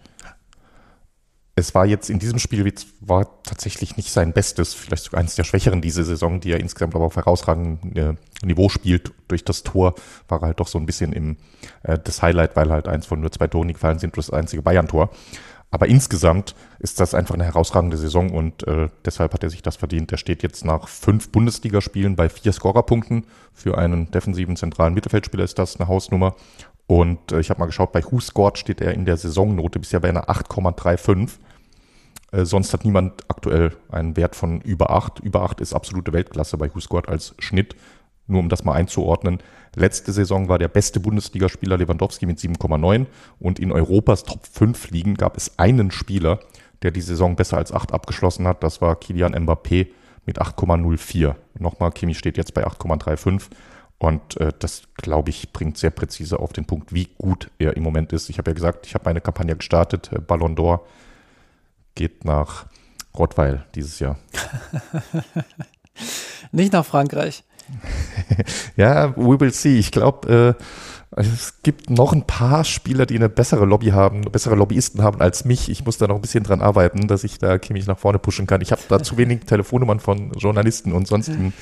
[1.58, 2.70] Es war jetzt in diesem Spiel
[3.00, 6.96] war tatsächlich nicht sein Bestes, vielleicht sogar eines der Schwächeren diese Saison, die er insgesamt
[6.96, 9.14] aber auf herausragendem Niveau spielt.
[9.30, 9.96] Durch das Tor
[10.28, 11.38] war er halt doch so ein bisschen im
[11.84, 15.10] äh, das Highlight, weil halt eins von nur zwei Toren gefallen sind, das einzige Bayern-Tor.
[15.72, 19.76] Aber insgesamt ist das einfach eine herausragende Saison und äh, deshalb hat er sich das
[19.76, 20.12] verdient.
[20.12, 23.26] Er steht jetzt nach fünf Bundesligaspielen bei vier Scorerpunkten.
[23.54, 26.36] Für einen defensiven zentralen Mittelfeldspieler ist das eine Hausnummer.
[26.88, 30.00] Und äh, ich habe mal geschaut, bei Who Scored steht er in der Saisonnote bisher
[30.00, 31.32] bei einer 8,35.
[32.32, 35.20] Äh, sonst hat niemand aktuell einen Wert von über 8.
[35.20, 37.76] Über 8 ist absolute Weltklasse bei Who Scored als Schnitt.
[38.28, 39.40] Nur um das mal einzuordnen.
[39.76, 43.06] Letzte Saison war der beste Bundesligaspieler Lewandowski mit 7,9
[43.40, 46.40] und in Europas Top 5 Ligen gab es einen Spieler,
[46.82, 48.64] der die Saison besser als 8 abgeschlossen hat.
[48.64, 49.88] Das war Kilian Mbappé
[50.26, 51.36] mit 8,04.
[51.60, 53.44] Nochmal, Kimi steht jetzt bei 8,35
[53.98, 57.84] und äh, das, glaube ich, bringt sehr präzise auf den Punkt, wie gut er im
[57.84, 58.30] Moment ist.
[58.30, 60.12] Ich habe ja gesagt, ich habe meine Kampagne gestartet.
[60.12, 60.82] Äh, Ballon d'Or
[61.96, 62.66] geht nach
[63.18, 64.18] Rottweil dieses Jahr.
[66.52, 67.44] Nicht nach Frankreich.
[68.76, 69.78] ja, we will see.
[69.78, 70.64] Ich glaube, äh,
[71.18, 75.46] es gibt noch ein paar Spieler, die eine bessere Lobby haben, bessere Lobbyisten haben als
[75.46, 75.70] mich.
[75.70, 78.48] Ich muss da noch ein bisschen dran arbeiten, dass ich da Kimmich nach vorne pushen
[78.48, 78.62] kann.
[78.62, 81.54] Ich habe da zu wenig Telefonnummern von Journalisten und sonstigen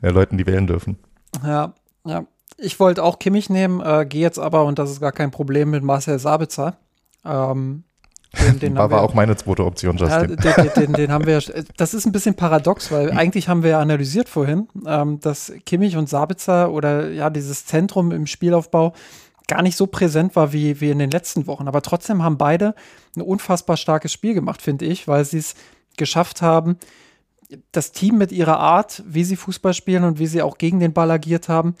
[0.00, 0.96] äh, Leuten, die wählen dürfen.
[1.44, 2.24] Ja, ja.
[2.58, 5.70] Ich wollte auch Kimmich nehmen, äh, gehe jetzt aber, und das ist gar kein Problem,
[5.70, 6.76] mit Marcel Sabitzer.
[7.24, 7.84] Ähm,
[8.40, 10.36] den, den war, war auch meine zweite Option, Justin.
[10.42, 11.40] Ja, den, den, den, haben wir,
[11.76, 15.96] das ist ein bisschen paradox, weil eigentlich haben wir ja analysiert vorhin, ähm, dass Kimmich
[15.96, 18.94] und Sabitzer oder ja, dieses Zentrum im Spielaufbau
[19.48, 21.68] gar nicht so präsent war wie, wie in den letzten Wochen.
[21.68, 22.74] Aber trotzdem haben beide
[23.16, 25.54] ein unfassbar starkes Spiel gemacht, finde ich, weil sie es
[25.96, 26.78] geschafft haben,
[27.70, 30.94] das Team mit ihrer Art, wie sie Fußball spielen und wie sie auch gegen den
[30.94, 31.74] Ball agiert haben,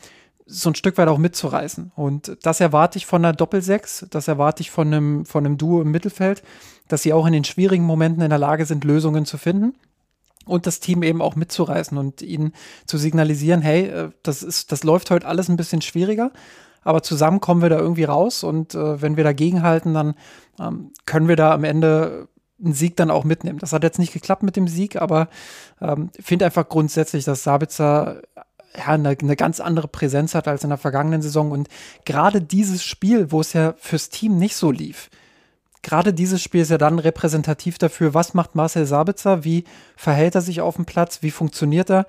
[0.52, 1.92] so ein Stück weit auch mitzureißen.
[1.96, 5.80] Und das erwarte ich von einer Doppelsechs, das erwarte ich von einem, von einem Duo
[5.80, 6.42] im Mittelfeld,
[6.88, 9.74] dass sie auch in den schwierigen Momenten in der Lage sind, Lösungen zu finden
[10.44, 12.52] und das Team eben auch mitzureißen und ihnen
[12.86, 16.32] zu signalisieren, hey, äh, das ist, das läuft heute alles ein bisschen schwieriger,
[16.82, 20.14] aber zusammen kommen wir da irgendwie raus und äh, wenn wir dagegen halten, dann
[20.60, 22.28] ähm, können wir da am Ende
[22.62, 23.58] einen Sieg dann auch mitnehmen.
[23.58, 25.28] Das hat jetzt nicht geklappt mit dem Sieg, aber
[25.80, 28.22] ähm, finde einfach grundsätzlich, dass Sabitzer
[28.76, 31.50] ja, eine, eine ganz andere Präsenz hat als in der vergangenen Saison.
[31.50, 31.68] Und
[32.04, 35.10] gerade dieses Spiel, wo es ja fürs Team nicht so lief,
[35.82, 39.64] gerade dieses Spiel ist ja dann repräsentativ dafür, was macht Marcel Sabitzer, wie
[39.96, 42.06] verhält er sich auf dem Platz, wie funktioniert er.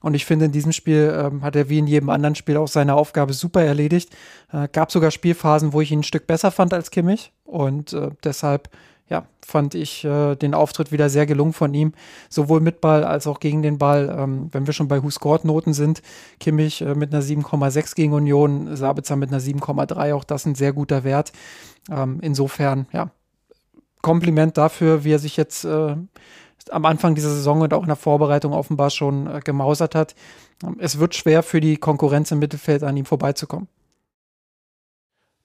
[0.00, 2.68] Und ich finde, in diesem Spiel ähm, hat er wie in jedem anderen Spiel auch
[2.68, 4.14] seine Aufgabe super erledigt.
[4.52, 7.32] Äh, gab sogar Spielphasen, wo ich ihn ein Stück besser fand als Kimmich.
[7.44, 8.68] Und äh, deshalb
[9.08, 11.92] ja, fand ich äh, den Auftritt wieder sehr gelungen von ihm,
[12.28, 14.14] sowohl mit Ball als auch gegen den Ball.
[14.18, 16.02] Ähm, wenn wir schon bei Who Scored Noten sind,
[16.40, 20.72] Kimmich äh, mit einer 7,6 gegen Union, Sabitzer mit einer 7,3, auch das ein sehr
[20.72, 21.32] guter Wert.
[21.88, 23.10] Ähm, insofern, ja,
[24.02, 25.96] Kompliment dafür, wie er sich jetzt äh,
[26.70, 30.16] am Anfang dieser Saison und auch in der Vorbereitung offenbar schon äh, gemausert hat.
[30.64, 33.68] Ähm, es wird schwer für die Konkurrenz im Mittelfeld an ihm vorbeizukommen.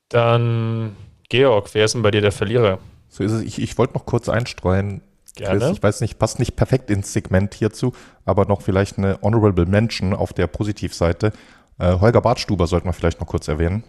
[0.10, 0.96] Dann,
[1.30, 2.80] Georg, wer ist denn bei dir der Verlierer?
[3.12, 3.42] So ist es.
[3.44, 5.02] Ich, ich wollte noch kurz einstreuen.
[5.36, 5.60] Gerne.
[5.60, 7.94] Chris, ich weiß nicht, passt nicht perfekt ins Segment hierzu,
[8.26, 11.32] aber noch vielleicht eine Honorable Mention auf der Positivseite.
[11.78, 13.84] Äh, Holger Bartstuber sollte man vielleicht noch kurz erwähnen,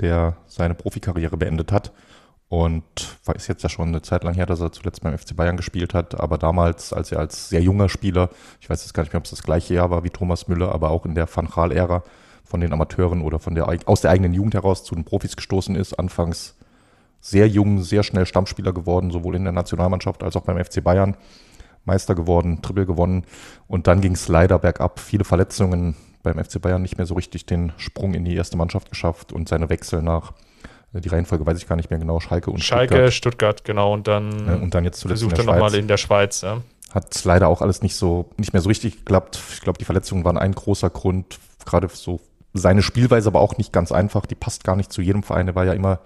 [0.00, 1.92] der seine Profikarriere beendet hat
[2.48, 2.84] und
[3.34, 5.94] ist jetzt ja schon eine Zeit lang her, dass er zuletzt beim FC Bayern gespielt
[5.94, 9.18] hat, aber damals, als er als sehr junger Spieler, ich weiß jetzt gar nicht mehr,
[9.18, 12.04] ob es das gleiche Jahr war wie Thomas Müller, aber auch in der Van Gaal-Ära
[12.44, 15.74] von den Amateuren oder von der, aus der eigenen Jugend heraus zu den Profis gestoßen
[15.74, 16.55] ist, anfangs
[17.26, 21.16] sehr jung, sehr schnell Stammspieler geworden, sowohl in der Nationalmannschaft als auch beim FC Bayern.
[21.84, 23.24] Meister geworden, Triple gewonnen
[23.68, 24.98] und dann ging es leider bergab.
[24.98, 28.90] Viele Verletzungen beim FC Bayern nicht mehr so richtig den Sprung in die erste Mannschaft
[28.90, 30.32] geschafft und seine Wechsel nach
[30.92, 33.92] äh, die Reihenfolge weiß ich gar nicht mehr genau, Schalke und Schalke, Stuttgart, Stuttgart genau
[33.92, 36.40] und dann, ja, und dann jetzt zuletzt versucht er nochmal in der Schweiz.
[36.40, 36.62] Ja.
[36.90, 39.38] Hat leider auch alles nicht so nicht mehr so richtig geklappt.
[39.52, 42.20] Ich glaube, die Verletzungen waren ein großer Grund, gerade so
[42.52, 44.26] seine Spielweise aber auch nicht ganz einfach.
[44.26, 45.46] Die passt gar nicht zu jedem Verein.
[45.46, 46.00] Er war ja immer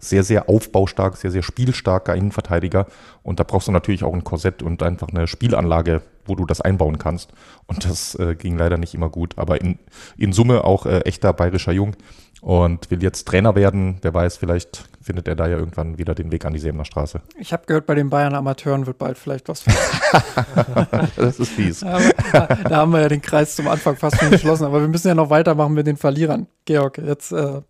[0.00, 2.86] sehr, sehr aufbaustark, sehr, sehr spielstarker Innenverteidiger.
[3.22, 6.60] Und da brauchst du natürlich auch ein Korsett und einfach eine Spielanlage, wo du das
[6.60, 7.32] einbauen kannst.
[7.66, 9.34] Und das äh, ging leider nicht immer gut.
[9.36, 9.78] Aber in,
[10.16, 11.94] in Summe auch äh, echter bayerischer Jung.
[12.40, 13.98] und will jetzt Trainer werden.
[14.02, 17.20] Wer weiß, vielleicht findet er da ja irgendwann wieder den Weg an die Sebener Straße.
[17.38, 19.64] Ich habe gehört, bei den Bayern Amateuren wird bald vielleicht was.
[21.16, 21.80] das ist fies.
[22.32, 25.08] da, da haben wir ja den Kreis zum Anfang fast schon geschlossen, aber wir müssen
[25.08, 26.46] ja noch weitermachen mit den Verlierern.
[26.64, 27.60] Georg, jetzt äh,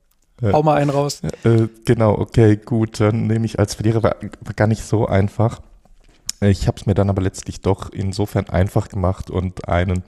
[0.42, 1.22] hau mal einen raus.
[1.44, 3.00] Äh, genau, okay, gut.
[3.00, 5.60] Dann nehme ich als Verlierer, war, war gar nicht so einfach.
[6.40, 10.02] Ich habe es mir dann aber letztlich doch insofern einfach gemacht und einen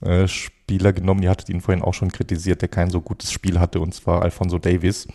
[0.00, 3.58] äh, Spieler genommen, ihr hattet ihn vorhin auch schon kritisiert, der kein so gutes Spiel
[3.58, 5.08] hatte, und zwar Alfonso Davis.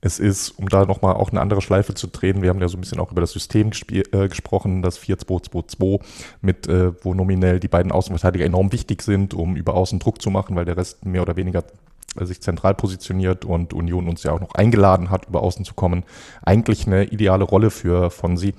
[0.00, 2.76] Es ist, um da nochmal auch eine andere Schleife zu drehen, wir haben ja so
[2.76, 6.00] ein bisschen auch über das System äh, gesprochen, das 4-2-2-2,
[6.40, 10.30] mit, äh, wo nominell die beiden Außenverteidiger enorm wichtig sind, um über Außen Druck zu
[10.30, 11.62] machen, weil der Rest mehr oder weniger äh,
[12.20, 16.04] sich zentral positioniert und Union uns ja auch noch eingeladen hat, über Außen zu kommen.
[16.42, 18.54] Eigentlich eine ideale Rolle für Fonsi.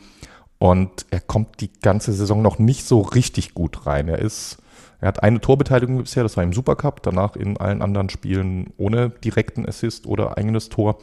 [0.57, 4.07] Und er kommt die ganze Saison noch nicht so richtig gut rein.
[4.07, 4.57] Er ist
[5.03, 9.09] er hat eine Torbeteiligung bisher, das war im Supercup, danach in allen anderen Spielen ohne
[9.09, 10.97] direkten Assist oder eigenes Tor.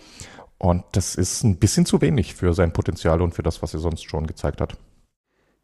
[0.57, 3.81] Und das ist ein bisschen zu wenig für sein Potenzial und für das, was er
[3.81, 4.79] sonst schon gezeigt hat.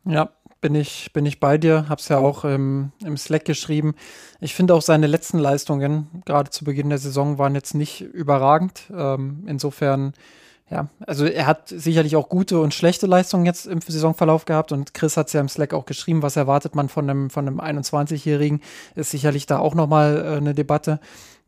[0.04, 0.28] Ja,
[0.66, 3.94] bin ich, bin ich bei dir, hab's ja auch im, im Slack geschrieben.
[4.40, 8.90] Ich finde auch seine letzten Leistungen, gerade zu Beginn der Saison, waren jetzt nicht überragend.
[8.92, 10.12] Ähm, insofern
[10.68, 14.92] ja, also er hat sicherlich auch gute und schlechte Leistungen jetzt im Saisonverlauf gehabt und
[14.92, 17.60] Chris hat es ja im Slack auch geschrieben, was erwartet man von einem, von einem
[17.60, 18.60] 21-Jährigen,
[18.96, 20.98] ist sicherlich da auch nochmal äh, eine Debatte.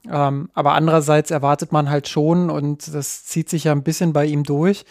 [0.08, 4.26] Ähm, aber andererseits erwartet man halt schon, und das zieht sich ja ein bisschen bei
[4.26, 4.84] ihm durch,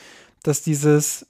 [0.44, 1.26] dass dieses,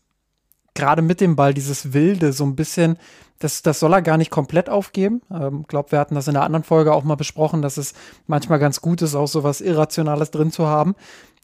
[0.77, 2.97] gerade mit dem Ball, dieses Wilde so ein bisschen,
[3.39, 5.21] das, das soll er gar nicht komplett aufgeben.
[5.29, 7.93] Ich ähm, glaube, wir hatten das in der anderen Folge auch mal besprochen, dass es
[8.27, 10.95] manchmal ganz gut ist, auch so was Irrationales drin zu haben.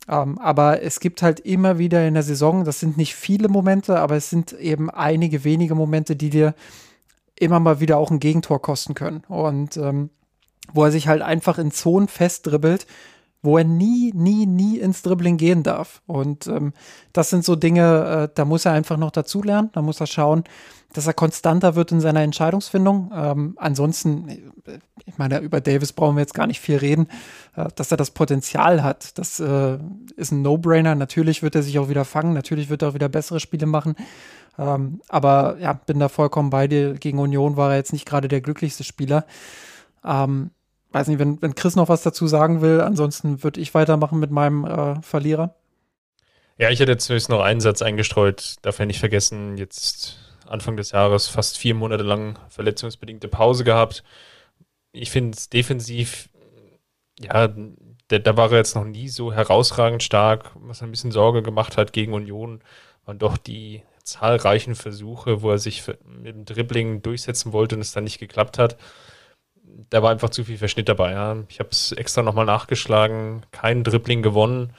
[0.08, 4.00] Ähm, aber es gibt halt immer wieder in der Saison, das sind nicht viele Momente,
[4.00, 6.54] aber es sind eben einige wenige Momente, die dir
[7.40, 9.24] immer mal wieder auch ein Gegentor kosten können.
[9.28, 10.10] Und ähm,
[10.74, 12.86] wo er sich halt einfach in Zonen festdribbelt,
[13.44, 16.02] wo er nie, nie, nie ins Dribbling gehen darf.
[16.08, 16.74] Und ähm,
[17.12, 19.70] das sind so Dinge, äh, da muss er einfach noch dazulernen.
[19.74, 20.46] Da muss er schauen,
[20.94, 23.12] dass er konstanter wird in seiner Entscheidungsfindung.
[23.14, 27.08] Ähm, ansonsten, äh, ich meine, über Davis brauchen wir jetzt gar nicht viel reden,
[27.58, 29.18] äh, dass er das Potenzial hat.
[29.18, 29.78] Das äh,
[30.16, 30.96] ist ein No-Brainer.
[30.96, 33.96] Natürlich wird er sich auch wieder fangen, natürlich wird er auch wieder bessere Spiele machen.
[34.58, 36.94] Ähm, aber ja, bin da vollkommen bei dir.
[36.94, 39.26] Gegen Union war er jetzt nicht gerade der glücklichste Spieler.
[40.06, 40.52] Ähm,
[40.94, 44.32] weiß nicht, wenn, wenn Chris noch was dazu sagen will, ansonsten würde ich weitermachen mit
[44.32, 45.56] meinem äh, Verlierer.
[46.58, 50.78] Ja, ich hätte jetzt höchstens noch einen Satz eingestreut, darf ja nicht vergessen, jetzt Anfang
[50.78, 54.04] des Jahres fast vier Monate lang verletzungsbedingte Pause gehabt.
[54.92, 56.30] Ich finde es defensiv,
[57.20, 57.50] ja,
[58.08, 60.52] da, war er jetzt noch nie so herausragend stark.
[60.56, 62.62] Was ein bisschen Sorge gemacht hat gegen Union,
[63.06, 67.94] waren doch die zahlreichen Versuche, wo er sich mit dem Dribbling durchsetzen wollte und es
[67.94, 68.78] dann nicht geklappt hat
[69.90, 71.12] da war einfach zu viel Verschnitt dabei.
[71.12, 71.38] Ja.
[71.50, 74.74] Ich habe es extra nochmal nachgeschlagen, kein Dribbling gewonnen.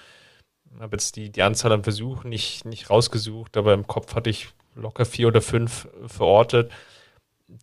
[0.81, 4.49] Habe jetzt die, die Anzahl an Versuchen nicht, nicht rausgesucht, aber im Kopf hatte ich
[4.75, 6.73] locker vier oder fünf verortet.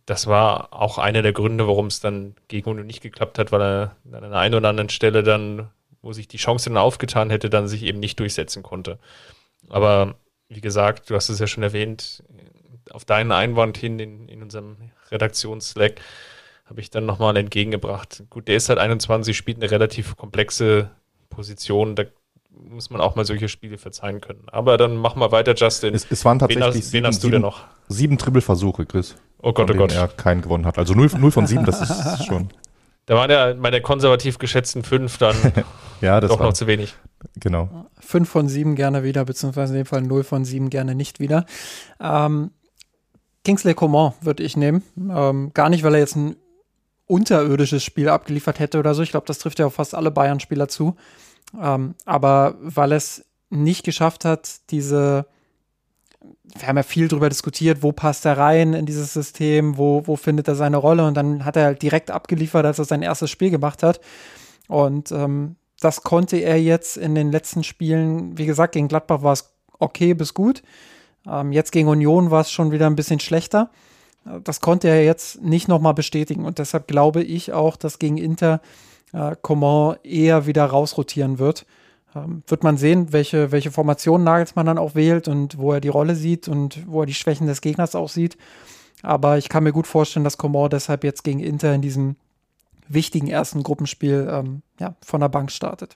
[0.06, 3.60] Das war auch einer der Gründe, warum es dann gegen Uno nicht geklappt hat, weil
[3.60, 5.68] er an einer einen oder anderen Stelle dann,
[6.00, 8.98] wo sich die Chance dann aufgetan hätte, dann sich eben nicht durchsetzen konnte.
[9.68, 10.14] Aber
[10.48, 12.22] wie gesagt, du hast es ja schon erwähnt,
[12.90, 14.76] auf deinen Einwand hin in, in unserem
[15.10, 16.00] Redaktions-Slack,
[16.72, 18.24] habe ich dann nochmal entgegengebracht.
[18.30, 20.88] Gut, der ist halt 21, spielt eine relativ komplexe
[21.28, 22.04] Position, da
[22.50, 24.44] muss man auch mal solche Spiele verzeihen können.
[24.46, 25.94] Aber dann mach mal weiter, Justin.
[25.94, 27.64] Es, es waren tatsächlich wen hast, sieben, wen hast du denn noch?
[27.88, 29.16] Sieben Dribbelversuche, Chris.
[29.42, 29.92] Oh Gott, oh Gott.
[29.92, 30.78] er keinen gewonnen hat.
[30.78, 32.48] Also 0, 0 von 7, das ist schon.
[33.04, 35.36] Da waren ja meine konservativ geschätzten 5 dann
[36.00, 36.94] ja, das doch war, noch zu wenig.
[37.38, 37.86] Genau.
[38.00, 41.44] 5 von 7 gerne wieder, beziehungsweise in dem Fall 0 von 7 gerne nicht wieder.
[42.00, 42.52] Ähm,
[43.44, 44.82] Kingsley Coman würde ich nehmen.
[44.96, 46.36] Ähm, gar nicht, weil er jetzt ein
[47.12, 49.02] unterirdisches Spiel abgeliefert hätte oder so.
[49.02, 50.96] Ich glaube, das trifft ja auf fast alle Bayern-Spieler zu.
[51.60, 55.26] Ähm, aber weil es nicht geschafft hat, diese,
[56.56, 60.16] wir haben ja viel darüber diskutiert, wo passt er rein in dieses System, wo, wo
[60.16, 63.30] findet er seine Rolle und dann hat er halt direkt abgeliefert, als er sein erstes
[63.30, 64.00] Spiel gemacht hat.
[64.68, 69.34] Und ähm, das konnte er jetzt in den letzten Spielen, wie gesagt, gegen Gladbach war
[69.34, 70.62] es okay bis gut.
[71.28, 73.70] Ähm, jetzt gegen Union war es schon wieder ein bisschen schlechter.
[74.44, 78.60] Das konnte er jetzt nicht nochmal bestätigen und deshalb glaube ich auch, dass gegen Inter
[79.12, 81.66] äh, Coman eher wieder rausrotieren wird.
[82.14, 85.88] Ähm, wird man sehen, welche, welche Formation Nagelsmann dann auch wählt und wo er die
[85.88, 88.36] Rolle sieht und wo er die Schwächen des Gegners auch sieht.
[89.02, 92.16] Aber ich kann mir gut vorstellen, dass Coman deshalb jetzt gegen Inter in diesem
[92.86, 95.94] wichtigen ersten Gruppenspiel ähm, ja, von der Bank startet.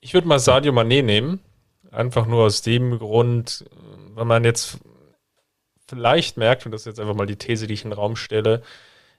[0.00, 1.40] Ich würde mal Sadio Mané nehmen.
[1.90, 3.64] Einfach nur aus dem Grund,
[4.14, 4.78] weil man jetzt
[5.90, 8.16] vielleicht merkt, und das ist jetzt einfach mal die These, die ich in den Raum
[8.16, 8.62] stelle,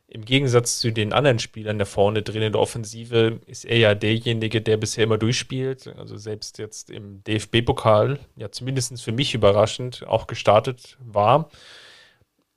[0.08, 3.96] im Gegensatz zu den anderen Spielern da vorne drin in der Offensive ist er ja
[3.96, 5.88] derjenige, der bisher immer durchspielt.
[5.98, 11.50] Also selbst jetzt im DFB-Pokal, ja zumindest für mich überraschend, auch gestartet war.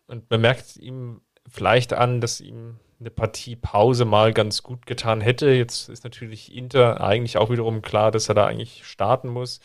[0.09, 5.21] Und man merkt ihm vielleicht an, dass ihm eine Partie Pause mal ganz gut getan
[5.21, 5.51] hätte.
[5.51, 9.61] Jetzt ist natürlich Inter eigentlich auch wiederum klar, dass er da eigentlich starten muss.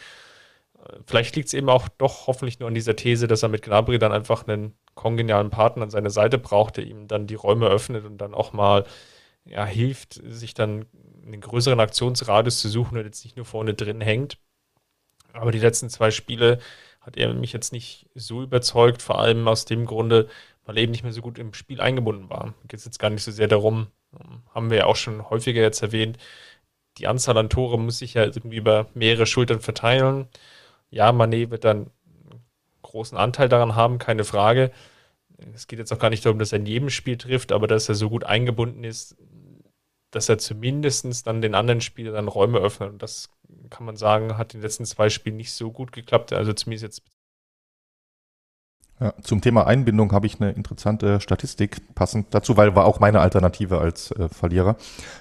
[1.06, 4.00] Vielleicht liegt es eben auch doch hoffentlich nur an dieser These, dass er mit Gnabry
[4.00, 8.06] dann einfach einen kongenialen Partner an seiner Seite braucht, der ihm dann die Räume öffnet
[8.06, 8.86] und dann auch mal
[9.46, 10.86] ja, hilft, sich dann
[11.26, 14.38] einen größeren Aktionsradius zu suchen und jetzt nicht nur vorne drin hängt.
[15.34, 16.60] Aber die letzten zwei Spiele
[17.02, 20.28] hat er mich jetzt nicht so überzeugt, vor allem aus dem Grunde,
[20.66, 22.54] weil er eben nicht mehr so gut im Spiel eingebunden war.
[22.68, 23.88] Geht es jetzt gar nicht so sehr darum,
[24.20, 26.18] ähm, haben wir ja auch schon häufiger jetzt erwähnt,
[26.98, 30.28] die Anzahl an Tore muss sich ja irgendwie über mehrere Schultern verteilen.
[30.90, 31.92] Ja, Manet wird dann
[32.82, 34.72] großen Anteil daran haben, keine Frage.
[35.54, 37.88] Es geht jetzt auch gar nicht darum, dass er in jedem Spiel trifft, aber dass
[37.88, 39.16] er so gut eingebunden ist,
[40.12, 42.90] dass er zumindest dann den anderen Spielern dann Räume öffnet.
[42.90, 43.30] Und das
[43.70, 46.34] kann man sagen, hat in den letzten zwei Spielen nicht so gut geklappt.
[46.34, 47.04] Also zumindest jetzt.
[49.00, 53.22] Ja, zum Thema Einbindung habe ich eine interessante Statistik passend dazu, weil war auch meine
[53.22, 54.76] Alternative als äh, Verlierer.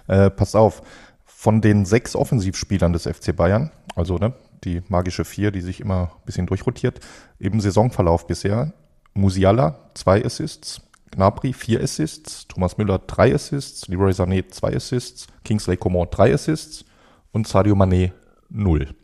[0.08, 0.82] Äh, pass auf,
[1.24, 6.12] von den sechs Offensivspielern des FC Bayern, also ne, die magische Vier, die sich immer
[6.14, 7.00] ein bisschen durchrotiert.
[7.38, 8.72] Im Saisonverlauf bisher
[9.14, 10.80] Musiala zwei Assists,
[11.10, 16.84] Gnabry vier Assists, Thomas Müller drei Assists, Leroy Sané zwei Assists, Kingsley Coman drei Assists
[17.32, 18.12] und Sadio Mané
[18.48, 18.94] null.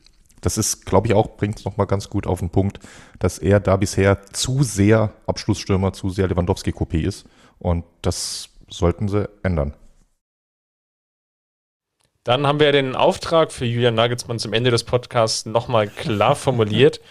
[0.41, 2.79] Das ist, glaube ich, auch, bringt es nochmal ganz gut auf den Punkt,
[3.19, 7.25] dass er da bisher zu sehr Abschlussstürmer, zu sehr Lewandowski-Kopie ist.
[7.59, 9.75] Und das sollten sie ändern.
[12.25, 17.03] Dann haben wir den Auftrag für Julian Nagelsmann zum Ende des Podcasts nochmal klar formuliert.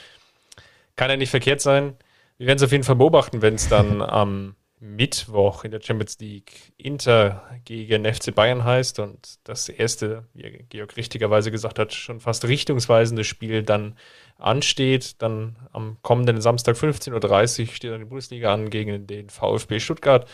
[0.96, 1.96] Kann ja nicht verkehrt sein.
[2.40, 6.18] Wir werden es auf jeden Fall beobachten, wenn es dann am Mittwoch in der Champions
[6.20, 12.20] League Inter gegen FC Bayern heißt und das erste, wie Georg richtigerweise gesagt hat, schon
[12.20, 13.96] fast richtungsweisende Spiel dann
[14.38, 15.22] ansteht.
[15.22, 20.28] Dann am kommenden Samstag 15.30 Uhr steht dann die Bundesliga an gegen den VfB Stuttgart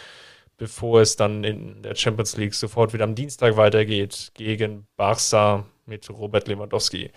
[0.60, 6.08] bevor es dann in der Champions League sofort wieder am Dienstag weitergeht gegen Barca mit
[6.12, 7.10] Robert Lewandowski.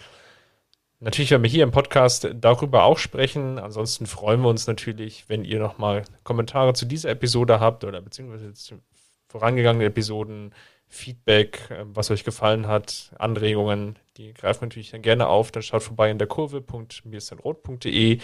[1.01, 3.59] Natürlich werden wir hier im Podcast darüber auch sprechen.
[3.59, 8.55] Ansonsten freuen wir uns natürlich, wenn ihr nochmal Kommentare zu dieser Episode habt oder beziehungsweise
[8.55, 8.81] zu
[9.29, 10.55] vorangegangenen Episoden,
[10.87, 15.51] Feedback, äh, was euch gefallen hat, Anregungen, die greifen wir natürlich dann gerne auf.
[15.51, 18.19] Dann schaut vorbei in der Kurve.mirstenrot.de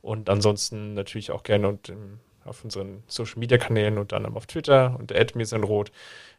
[0.00, 4.46] und ansonsten natürlich auch gerne und im auf unseren Social Media Kanälen, unter anderem auf
[4.46, 5.92] Twitter unter @mesanrot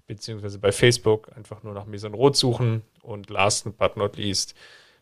[0.08, 4.56] beziehungsweise bei Facebook einfach nur nach Mesanrot suchen und last but not least,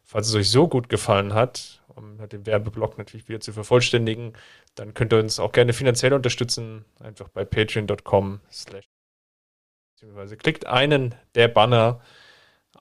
[0.03, 4.34] falls es euch so gut gefallen hat, um den Werbeblock natürlich wieder zu vervollständigen,
[4.74, 8.41] dann könnt ihr uns auch gerne finanziell unterstützen, einfach bei patreon.com
[9.93, 12.01] beziehungsweise klickt einen der Banner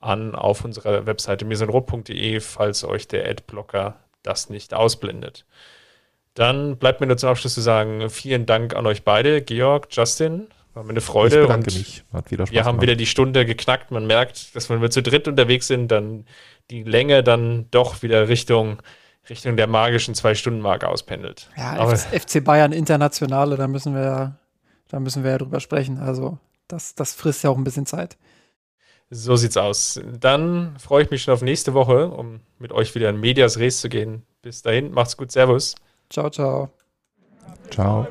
[0.01, 5.47] an auf unserer Webseite mesanrot.de, falls euch der Adblocker das nicht ausblendet.
[6.35, 10.49] Dann bleibt mir nur zum Abschluss zu sagen, vielen Dank an euch beide, Georg, Justin.
[10.75, 11.37] War mir eine Freude.
[11.37, 12.05] Ich bedanke und mich.
[12.13, 13.93] Hat wieder Spaß wir haben wieder die Stunde geknackt.
[13.93, 16.27] Man merkt, dass wenn wir zu dritt unterwegs sind, dann
[16.71, 18.83] die Länge dann doch wieder Richtung,
[19.31, 21.49] Richtung der magischen Zwei-Stunden-Marke auspendelt.
[21.57, 24.37] Ja, Aber FC Bayern Internationale, da müssen wir
[24.89, 25.99] da müssen wir ja drüber sprechen.
[25.99, 28.17] Also das, das frisst ja auch ein bisschen Zeit.
[29.11, 30.01] So sieht's aus.
[30.21, 33.81] Dann freue ich mich schon auf nächste Woche, um mit euch wieder in Medias Res
[33.81, 34.23] zu gehen.
[34.43, 35.75] Bis dahin, macht's gut, Servus.
[36.15, 36.71] Ciao, ciao.
[37.71, 38.07] Ciao.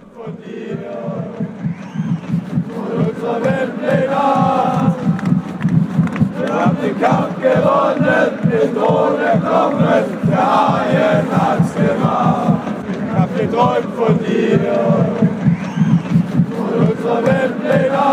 [6.37, 12.61] Wir haben den Kampf gewonnen, den Thron erklommen, der Haien hat's gemacht.
[12.91, 14.59] Ich hab geträumt von dir,
[16.57, 18.03] von unserer Weltpläne.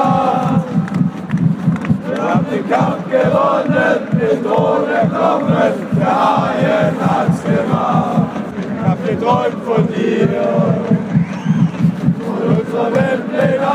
[2.07, 8.40] Wir haben den Kampf gewonnen, den Thron erklommen, der Haien hat's gemacht
[8.85, 10.29] hab geträumt von dir,
[12.25, 13.67] von unserer Weltpläne.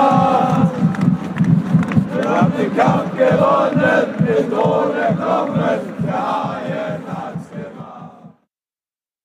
[2.14, 5.96] Wir haben den Kampf gewonnen, den Thron erklommen.